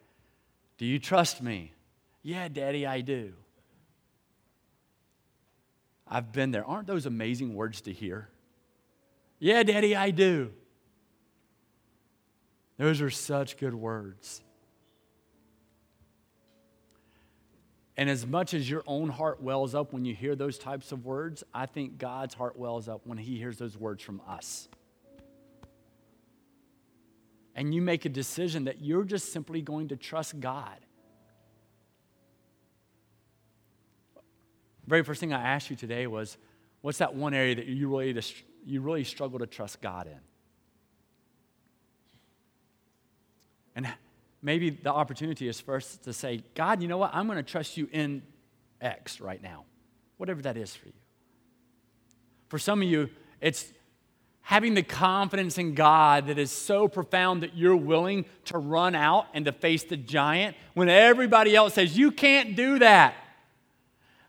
Do 0.77 0.85
you 0.85 0.99
trust 0.99 1.41
me? 1.41 1.73
Yeah, 2.23 2.47
Daddy, 2.47 2.85
I 2.85 3.01
do. 3.01 3.33
I've 6.07 6.31
been 6.31 6.51
there. 6.51 6.65
Aren't 6.65 6.87
those 6.87 7.05
amazing 7.05 7.55
words 7.55 7.81
to 7.81 7.93
hear? 7.93 8.29
Yeah, 9.39 9.63
Daddy, 9.63 9.95
I 9.95 10.11
do. 10.11 10.51
Those 12.77 13.01
are 13.01 13.09
such 13.09 13.57
good 13.57 13.73
words. 13.73 14.41
And 17.97 18.09
as 18.09 18.25
much 18.25 18.53
as 18.53 18.69
your 18.69 18.83
own 18.87 19.09
heart 19.09 19.41
wells 19.41 19.73
up 19.73 19.93
when 19.93 20.03
you 20.03 20.13
hear 20.13 20.35
those 20.35 20.57
types 20.57 20.91
of 20.91 21.05
words, 21.05 21.43
I 21.53 21.65
think 21.65 21.97
God's 21.97 22.33
heart 22.33 22.57
wells 22.57 22.89
up 22.89 23.01
when 23.05 23.17
He 23.17 23.37
hears 23.37 23.57
those 23.57 23.77
words 23.77 24.03
from 24.03 24.21
us. 24.27 24.67
And 27.55 27.73
you 27.73 27.81
make 27.81 28.03
a 28.03 28.09
decision 28.09 28.65
that 28.65 28.81
you're 28.81 29.05
just 29.05 29.31
simply 29.31 29.61
going 29.61 29.87
to 29.87 29.95
trust 29.95 30.41
God. 30.41 30.77
Very 34.87 35.03
first 35.03 35.19
thing 35.19 35.33
I 35.33 35.41
asked 35.41 35.69
you 35.69 35.75
today 35.75 36.07
was, 36.07 36.37
what's 36.81 36.99
that 36.99 37.15
one 37.15 37.33
area 37.33 37.55
that 37.55 37.65
you 37.65 37.89
really, 37.89 38.21
you 38.65 38.81
really 38.81 39.03
struggle 39.03 39.39
to 39.39 39.47
trust 39.47 39.81
God 39.81 40.07
in? 40.07 40.19
And 43.75 43.87
maybe 44.41 44.69
the 44.69 44.91
opportunity 44.93 45.47
is 45.47 45.59
first 45.59 46.03
to 46.03 46.13
say, 46.13 46.43
God, 46.53 46.81
you 46.81 46.87
know 46.87 46.97
what? 46.97 47.11
I'm 47.13 47.25
going 47.25 47.37
to 47.37 47.43
trust 47.43 47.77
you 47.77 47.89
in 47.91 48.21
X 48.79 49.19
right 49.19 49.41
now, 49.41 49.65
whatever 50.17 50.41
that 50.43 50.57
is 50.57 50.75
for 50.75 50.87
you. 50.87 50.93
For 52.47 52.59
some 52.59 52.81
of 52.81 52.87
you, 52.87 53.09
it's 53.41 53.73
having 54.41 54.75
the 54.75 54.83
confidence 54.83 55.57
in 55.57 55.73
God 55.73 56.27
that 56.27 56.37
is 56.37 56.51
so 56.51 56.87
profound 56.87 57.41
that 57.41 57.57
you're 57.57 57.75
willing 57.75 58.25
to 58.45 58.59
run 58.59 58.93
out 58.93 59.25
and 59.33 59.43
to 59.45 59.51
face 59.51 59.83
the 59.83 59.97
giant 59.97 60.55
when 60.75 60.87
everybody 60.87 61.55
else 61.55 61.73
says, 61.73 61.97
You 61.97 62.11
can't 62.11 62.55
do 62.55 62.79
that. 62.79 63.15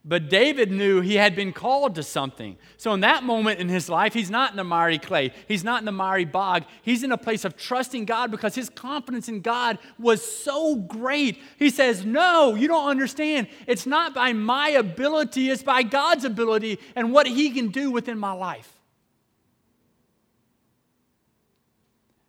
But 0.08 0.28
David 0.28 0.70
knew 0.70 1.00
he 1.00 1.16
had 1.16 1.34
been 1.34 1.52
called 1.52 1.96
to 1.96 2.02
something. 2.04 2.56
So, 2.76 2.92
in 2.92 3.00
that 3.00 3.24
moment 3.24 3.58
in 3.58 3.68
his 3.68 3.88
life, 3.88 4.14
he's 4.14 4.30
not 4.30 4.52
in 4.52 4.56
the 4.56 4.62
miry 4.62 5.00
clay. 5.00 5.32
He's 5.48 5.64
not 5.64 5.80
in 5.80 5.84
the 5.84 5.90
miry 5.90 6.24
bog. 6.24 6.62
He's 6.82 7.02
in 7.02 7.10
a 7.10 7.18
place 7.18 7.44
of 7.44 7.56
trusting 7.56 8.04
God 8.04 8.30
because 8.30 8.54
his 8.54 8.70
confidence 8.70 9.28
in 9.28 9.40
God 9.40 9.80
was 9.98 10.24
so 10.24 10.76
great. 10.76 11.42
He 11.58 11.70
says, 11.70 12.04
No, 12.04 12.54
you 12.54 12.68
don't 12.68 12.88
understand. 12.88 13.48
It's 13.66 13.84
not 13.84 14.14
by 14.14 14.32
my 14.32 14.68
ability, 14.68 15.50
it's 15.50 15.64
by 15.64 15.82
God's 15.82 16.24
ability 16.24 16.78
and 16.94 17.12
what 17.12 17.26
he 17.26 17.50
can 17.50 17.68
do 17.68 17.90
within 17.90 18.16
my 18.16 18.32
life. 18.32 18.72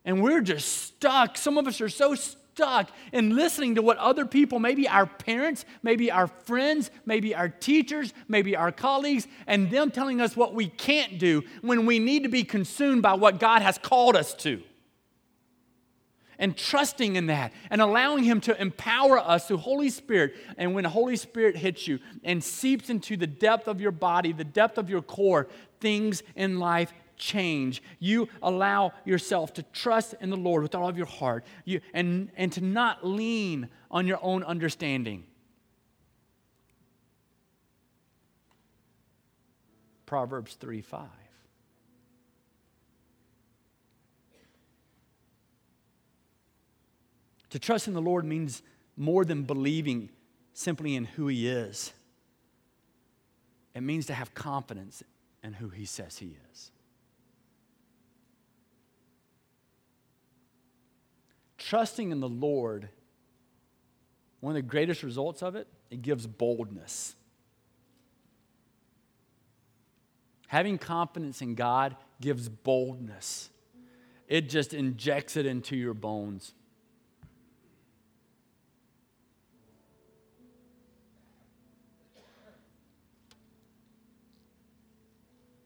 And 0.03 0.23
we're 0.23 0.41
just 0.41 0.67
stuck. 0.67 1.37
Some 1.37 1.59
of 1.59 1.67
us 1.67 1.79
are 1.79 1.89
so 1.89 2.15
stuck 2.15 2.46
stuck 2.57 2.89
in 3.13 3.35
listening 3.35 3.75
to 3.75 3.83
what 3.83 3.97
other 3.97 4.25
people, 4.25 4.57
maybe 4.57 4.87
our 4.87 5.05
parents, 5.05 5.63
maybe 5.83 6.11
our 6.11 6.25
friends, 6.25 6.89
maybe 7.05 7.35
our 7.35 7.49
teachers, 7.49 8.13
maybe 8.27 8.55
our 8.55 8.71
colleagues, 8.71 9.27
and 9.45 9.69
them 9.69 9.91
telling 9.91 10.19
us 10.19 10.35
what 10.35 10.55
we 10.55 10.67
can't 10.67 11.19
do 11.19 11.43
when 11.61 11.85
we 11.85 11.99
need 11.99 12.23
to 12.23 12.29
be 12.29 12.43
consumed 12.43 13.03
by 13.03 13.13
what 13.13 13.39
God 13.39 13.61
has 13.61 13.77
called 13.77 14.15
us 14.15 14.33
to 14.35 14.63
and 16.39 16.57
trusting 16.57 17.15
in 17.15 17.27
that 17.27 17.53
and 17.69 17.79
allowing 17.79 18.23
Him 18.23 18.41
to 18.41 18.59
empower 18.59 19.19
us 19.19 19.47
through 19.47 19.57
Holy 19.57 19.91
Spirit. 19.91 20.33
And 20.57 20.73
when 20.73 20.83
Holy 20.83 21.15
Spirit 21.15 21.57
hits 21.57 21.87
you 21.87 21.99
and 22.23 22.43
seeps 22.43 22.89
into 22.89 23.17
the 23.17 23.27
depth 23.27 23.67
of 23.67 23.79
your 23.79 23.91
body, 23.91 24.33
the 24.33 24.43
depth 24.43 24.79
of 24.79 24.89
your 24.89 25.03
core, 25.03 25.47
things 25.79 26.23
in 26.35 26.57
life 26.57 26.91
change. 27.17 27.81
You 27.99 28.29
allow 28.41 28.93
yourself 29.05 29.53
to 29.55 29.63
trust 29.63 30.15
in 30.21 30.29
the 30.29 30.37
Lord 30.37 30.63
with 30.63 30.75
all 30.75 30.87
of 30.87 30.97
your 30.97 31.05
heart 31.05 31.45
you, 31.65 31.81
and, 31.93 32.29
and 32.35 32.51
to 32.53 32.61
not 32.61 33.05
lean 33.05 33.69
on 33.91 34.07
your 34.07 34.19
own 34.21 34.43
understanding. 34.43 35.23
Proverbs 40.05 40.55
3 40.55 40.81
5. 40.81 41.07
To 47.51 47.59
trust 47.59 47.87
in 47.87 47.93
the 47.93 48.01
Lord 48.01 48.25
means 48.25 48.61
more 48.95 49.23
than 49.23 49.43
believing 49.43 50.09
simply 50.53 50.95
in 50.95 51.05
who 51.05 51.27
He 51.27 51.47
is, 51.47 51.93
it 53.73 53.81
means 53.81 54.07
to 54.07 54.13
have 54.13 54.33
confidence 54.33 55.03
in 55.43 55.53
who 55.53 55.69
He 55.69 55.85
says 55.85 56.17
He 56.17 56.35
is. 56.51 56.71
Trusting 61.67 62.11
in 62.11 62.21
the 62.21 62.29
Lord, 62.29 62.87
one 64.39 64.51
of 64.51 64.55
the 64.55 64.61
greatest 64.61 65.03
results 65.03 65.43
of 65.43 65.57
it, 65.57 65.67
it 65.91 66.01
gives 66.01 66.25
boldness. 66.25 67.13
Having 70.47 70.77
confidence 70.77 71.41
in 71.41 71.55
God 71.55 71.97
gives 72.21 72.47
boldness. 72.47 73.49
It 74.29 74.47
just 74.47 74.73
injects 74.73 75.35
it 75.35 75.45
into 75.45 75.75
your 75.75 75.93
bones. 75.93 76.53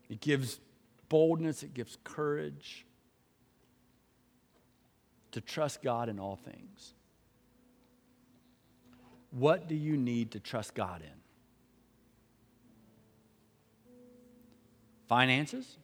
It 0.09 0.19
gives 0.19 0.59
boldness, 1.09 1.61
it 1.61 1.75
gives 1.75 1.99
courage 2.03 2.87
to 5.31 5.41
trust 5.41 5.81
God 5.81 6.09
in 6.09 6.19
all 6.19 6.35
things. 6.35 6.93
What 9.31 9.67
do 9.67 9.75
you 9.75 9.95
need 9.95 10.31
to 10.31 10.39
trust 10.39 10.75
God 10.75 11.01
in? 11.01 11.21
Finances? 15.07 15.77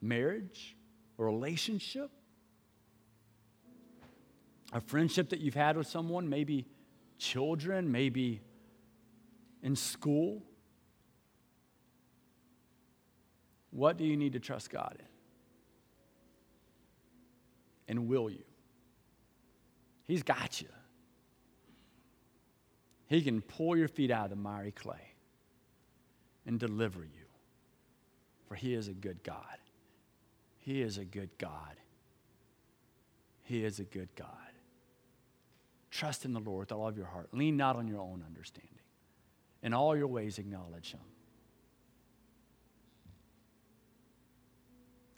Marriage? 0.00 0.76
A 1.18 1.24
relationship? 1.24 2.10
A 4.72 4.80
friendship 4.80 5.30
that 5.30 5.40
you've 5.40 5.54
had 5.54 5.76
with 5.76 5.86
someone? 5.86 6.28
Maybe 6.28 6.66
children? 7.18 7.90
Maybe 7.90 8.40
in 9.62 9.76
school? 9.76 10.42
What 13.70 13.96
do 13.96 14.04
you 14.04 14.16
need 14.16 14.32
to 14.32 14.40
trust 14.40 14.70
God 14.70 14.96
in? 14.98 15.04
And 17.88 18.06
will 18.06 18.28
you? 18.28 18.44
He's 20.04 20.22
got 20.22 20.60
you. 20.60 20.68
He 23.06 23.22
can 23.22 23.40
pull 23.40 23.76
your 23.76 23.88
feet 23.88 24.10
out 24.10 24.24
of 24.24 24.30
the 24.30 24.36
miry 24.36 24.70
clay 24.70 25.14
and 26.46 26.58
deliver 26.58 27.00
you. 27.00 27.26
For 28.46 28.54
He 28.54 28.74
is 28.74 28.88
a 28.88 28.92
good 28.92 29.22
God. 29.22 29.56
He 30.58 30.82
is 30.82 30.98
a 30.98 31.04
good 31.04 31.30
God. 31.38 31.76
He 33.42 33.64
is 33.64 33.80
a 33.80 33.84
good 33.84 34.08
God. 34.14 34.28
Trust 35.90 36.26
in 36.26 36.34
the 36.34 36.40
Lord 36.40 36.60
with 36.68 36.72
all 36.72 36.86
of 36.86 36.98
your 36.98 37.06
heart. 37.06 37.30
Lean 37.32 37.56
not 37.56 37.76
on 37.76 37.88
your 37.88 38.00
own 38.00 38.22
understanding. 38.26 38.72
In 39.62 39.72
all 39.72 39.96
your 39.96 40.06
ways, 40.06 40.38
acknowledge 40.38 40.92
Him 40.92 41.00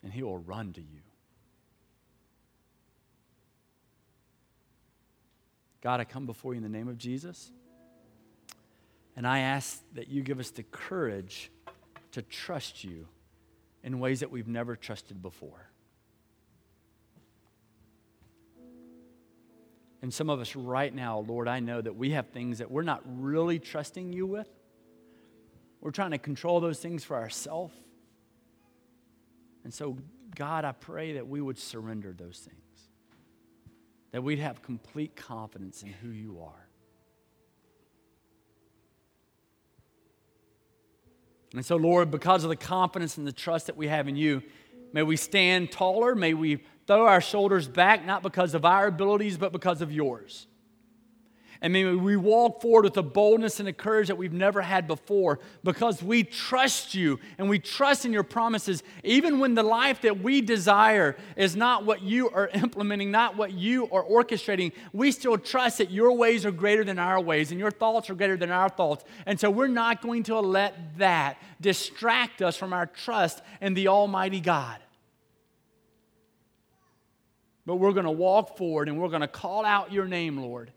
and 0.02 0.12
he 0.12 0.22
will 0.22 0.38
run 0.38 0.72
to 0.72 0.80
you. 0.80 1.00
God, 5.80 6.00
I 6.00 6.04
come 6.04 6.26
before 6.26 6.52
you 6.52 6.58
in 6.58 6.62
the 6.62 6.68
name 6.68 6.88
of 6.88 6.98
Jesus, 6.98 7.50
and 9.16 9.26
I 9.26 9.40
ask 9.40 9.82
that 9.94 10.08
you 10.08 10.22
give 10.22 10.38
us 10.38 10.50
the 10.50 10.62
courage 10.62 11.50
to 12.12 12.22
trust 12.22 12.84
you 12.84 13.06
in 13.82 13.98
ways 13.98 14.20
that 14.20 14.30
we've 14.30 14.48
never 14.48 14.76
trusted 14.76 15.22
before. 15.22 15.70
And 20.02 20.12
some 20.12 20.30
of 20.30 20.40
us 20.40 20.56
right 20.56 20.94
now, 20.94 21.20
Lord, 21.20 21.46
I 21.46 21.60
know 21.60 21.80
that 21.80 21.94
we 21.94 22.10
have 22.10 22.28
things 22.28 22.58
that 22.58 22.70
we're 22.70 22.82
not 22.82 23.02
really 23.04 23.58
trusting 23.58 24.12
you 24.12 24.26
with. 24.26 24.48
We're 25.80 25.90
trying 25.90 26.12
to 26.12 26.18
control 26.18 26.60
those 26.60 26.78
things 26.78 27.04
for 27.04 27.16
ourselves. 27.16 27.74
And 29.64 29.72
so, 29.72 29.98
God, 30.34 30.64
I 30.64 30.72
pray 30.72 31.14
that 31.14 31.26
we 31.26 31.40
would 31.40 31.58
surrender 31.58 32.14
those 32.16 32.38
things, 32.38 32.62
that 34.12 34.22
we'd 34.22 34.38
have 34.38 34.62
complete 34.62 35.14
confidence 35.16 35.82
in 35.82 35.88
who 35.88 36.08
you 36.10 36.40
are. 36.42 36.66
And 41.54 41.64
so, 41.64 41.76
Lord, 41.76 42.10
because 42.10 42.44
of 42.44 42.50
the 42.50 42.56
confidence 42.56 43.18
and 43.18 43.26
the 43.26 43.32
trust 43.32 43.66
that 43.66 43.76
we 43.76 43.88
have 43.88 44.06
in 44.08 44.16
you, 44.16 44.42
may 44.92 45.02
we 45.02 45.16
stand 45.16 45.72
taller. 45.72 46.14
May 46.14 46.34
we 46.34 46.62
throw 46.86 47.06
our 47.06 47.20
shoulders 47.20 47.66
back, 47.66 48.06
not 48.06 48.22
because 48.22 48.54
of 48.54 48.64
our 48.64 48.86
abilities, 48.86 49.36
but 49.36 49.52
because 49.52 49.82
of 49.82 49.92
yours. 49.92 50.46
And 51.62 51.74
may 51.74 51.84
we 51.84 52.16
walk 52.16 52.62
forward 52.62 52.84
with 52.84 52.96
a 52.96 53.02
boldness 53.02 53.60
and 53.60 53.68
a 53.68 53.72
courage 53.72 54.08
that 54.08 54.16
we've 54.16 54.32
never 54.32 54.62
had 54.62 54.86
before 54.86 55.40
because 55.62 56.02
we 56.02 56.22
trust 56.22 56.94
you 56.94 57.20
and 57.36 57.50
we 57.50 57.58
trust 57.58 58.06
in 58.06 58.14
your 58.14 58.22
promises, 58.22 58.82
even 59.04 59.40
when 59.40 59.54
the 59.54 59.62
life 59.62 60.00
that 60.00 60.22
we 60.22 60.40
desire 60.40 61.16
is 61.36 61.56
not 61.56 61.84
what 61.84 62.00
you 62.00 62.30
are 62.30 62.48
implementing, 62.54 63.10
not 63.10 63.36
what 63.36 63.52
you 63.52 63.90
are 63.90 64.02
orchestrating. 64.02 64.72
We 64.94 65.12
still 65.12 65.36
trust 65.36 65.78
that 65.78 65.90
your 65.90 66.12
ways 66.12 66.46
are 66.46 66.50
greater 66.50 66.82
than 66.82 66.98
our 66.98 67.20
ways 67.20 67.50
and 67.50 67.60
your 67.60 67.70
thoughts 67.70 68.08
are 68.08 68.14
greater 68.14 68.38
than 68.38 68.50
our 68.50 68.70
thoughts. 68.70 69.04
And 69.26 69.38
so 69.38 69.50
we're 69.50 69.66
not 69.66 70.00
going 70.00 70.22
to 70.24 70.40
let 70.40 70.96
that 70.96 71.36
distract 71.60 72.40
us 72.40 72.56
from 72.56 72.72
our 72.72 72.86
trust 72.86 73.42
in 73.60 73.74
the 73.74 73.88
Almighty 73.88 74.40
God. 74.40 74.78
But 77.66 77.76
we're 77.76 77.92
going 77.92 78.06
to 78.06 78.10
walk 78.10 78.56
forward 78.56 78.88
and 78.88 78.98
we're 78.98 79.10
going 79.10 79.20
to 79.20 79.28
call 79.28 79.66
out 79.66 79.92
your 79.92 80.06
name, 80.06 80.38
Lord 80.38 80.72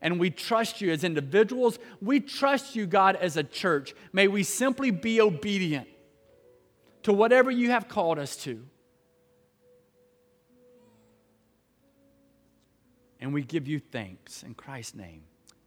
and 0.00 0.20
we 0.20 0.30
trust 0.30 0.80
you 0.80 0.90
as 0.90 1.04
individuals. 1.04 1.78
We 2.00 2.20
trust 2.20 2.76
you, 2.76 2.86
God, 2.86 3.16
as 3.16 3.36
a 3.36 3.42
church. 3.42 3.94
May 4.12 4.28
we 4.28 4.42
simply 4.42 4.90
be 4.90 5.20
obedient 5.20 5.88
to 7.02 7.12
whatever 7.12 7.50
you 7.50 7.70
have 7.70 7.88
called 7.88 8.18
us 8.18 8.36
to. 8.36 8.64
And 13.20 13.34
we 13.34 13.42
give 13.42 13.66
you 13.66 13.80
thanks. 13.80 14.44
In 14.44 14.54
Christ's 14.54 14.94
name, 14.94 15.22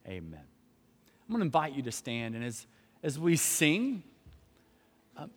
amen. 0.07 0.39
I'm 0.39 1.29
going 1.29 1.39
to 1.39 1.45
invite 1.45 1.73
you 1.73 1.81
to 1.83 1.91
stand, 1.91 2.35
and 2.35 2.43
as, 2.43 2.65
as 3.03 3.19
we 3.19 3.35
sing, 3.35 4.03
uh, 5.17 5.27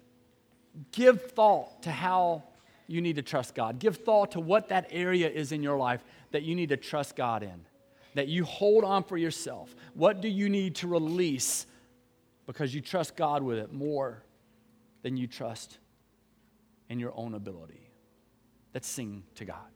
give 0.92 1.32
thought 1.32 1.82
to 1.82 1.90
how 1.90 2.44
you 2.86 3.00
need 3.00 3.16
to 3.16 3.22
trust 3.22 3.54
God. 3.54 3.78
Give 3.78 3.96
thought 3.96 4.32
to 4.32 4.40
what 4.40 4.68
that 4.68 4.86
area 4.90 5.28
is 5.28 5.50
in 5.50 5.62
your 5.62 5.76
life 5.76 6.04
that 6.30 6.42
you 6.42 6.54
need 6.54 6.68
to 6.68 6.76
trust 6.76 7.16
God 7.16 7.42
in 7.42 7.64
that 8.14 8.28
you 8.28 8.44
hold 8.44 8.84
on 8.84 9.04
for 9.04 9.16
yourself? 9.16 9.74
What 9.94 10.20
do 10.20 10.28
you 10.28 10.48
need 10.48 10.76
to 10.76 10.88
release 10.88 11.66
because 12.46 12.74
you 12.74 12.80
trust 12.80 13.16
God 13.16 13.42
with 13.42 13.58
it 13.58 13.72
more 13.72 14.22
than 15.02 15.16
you 15.16 15.26
trust 15.26 15.78
in 16.88 16.98
your 16.98 17.12
own 17.16 17.34
ability? 17.34 17.90
Let's 18.72 18.88
sing 18.88 19.24
to 19.36 19.44
God. 19.44 19.73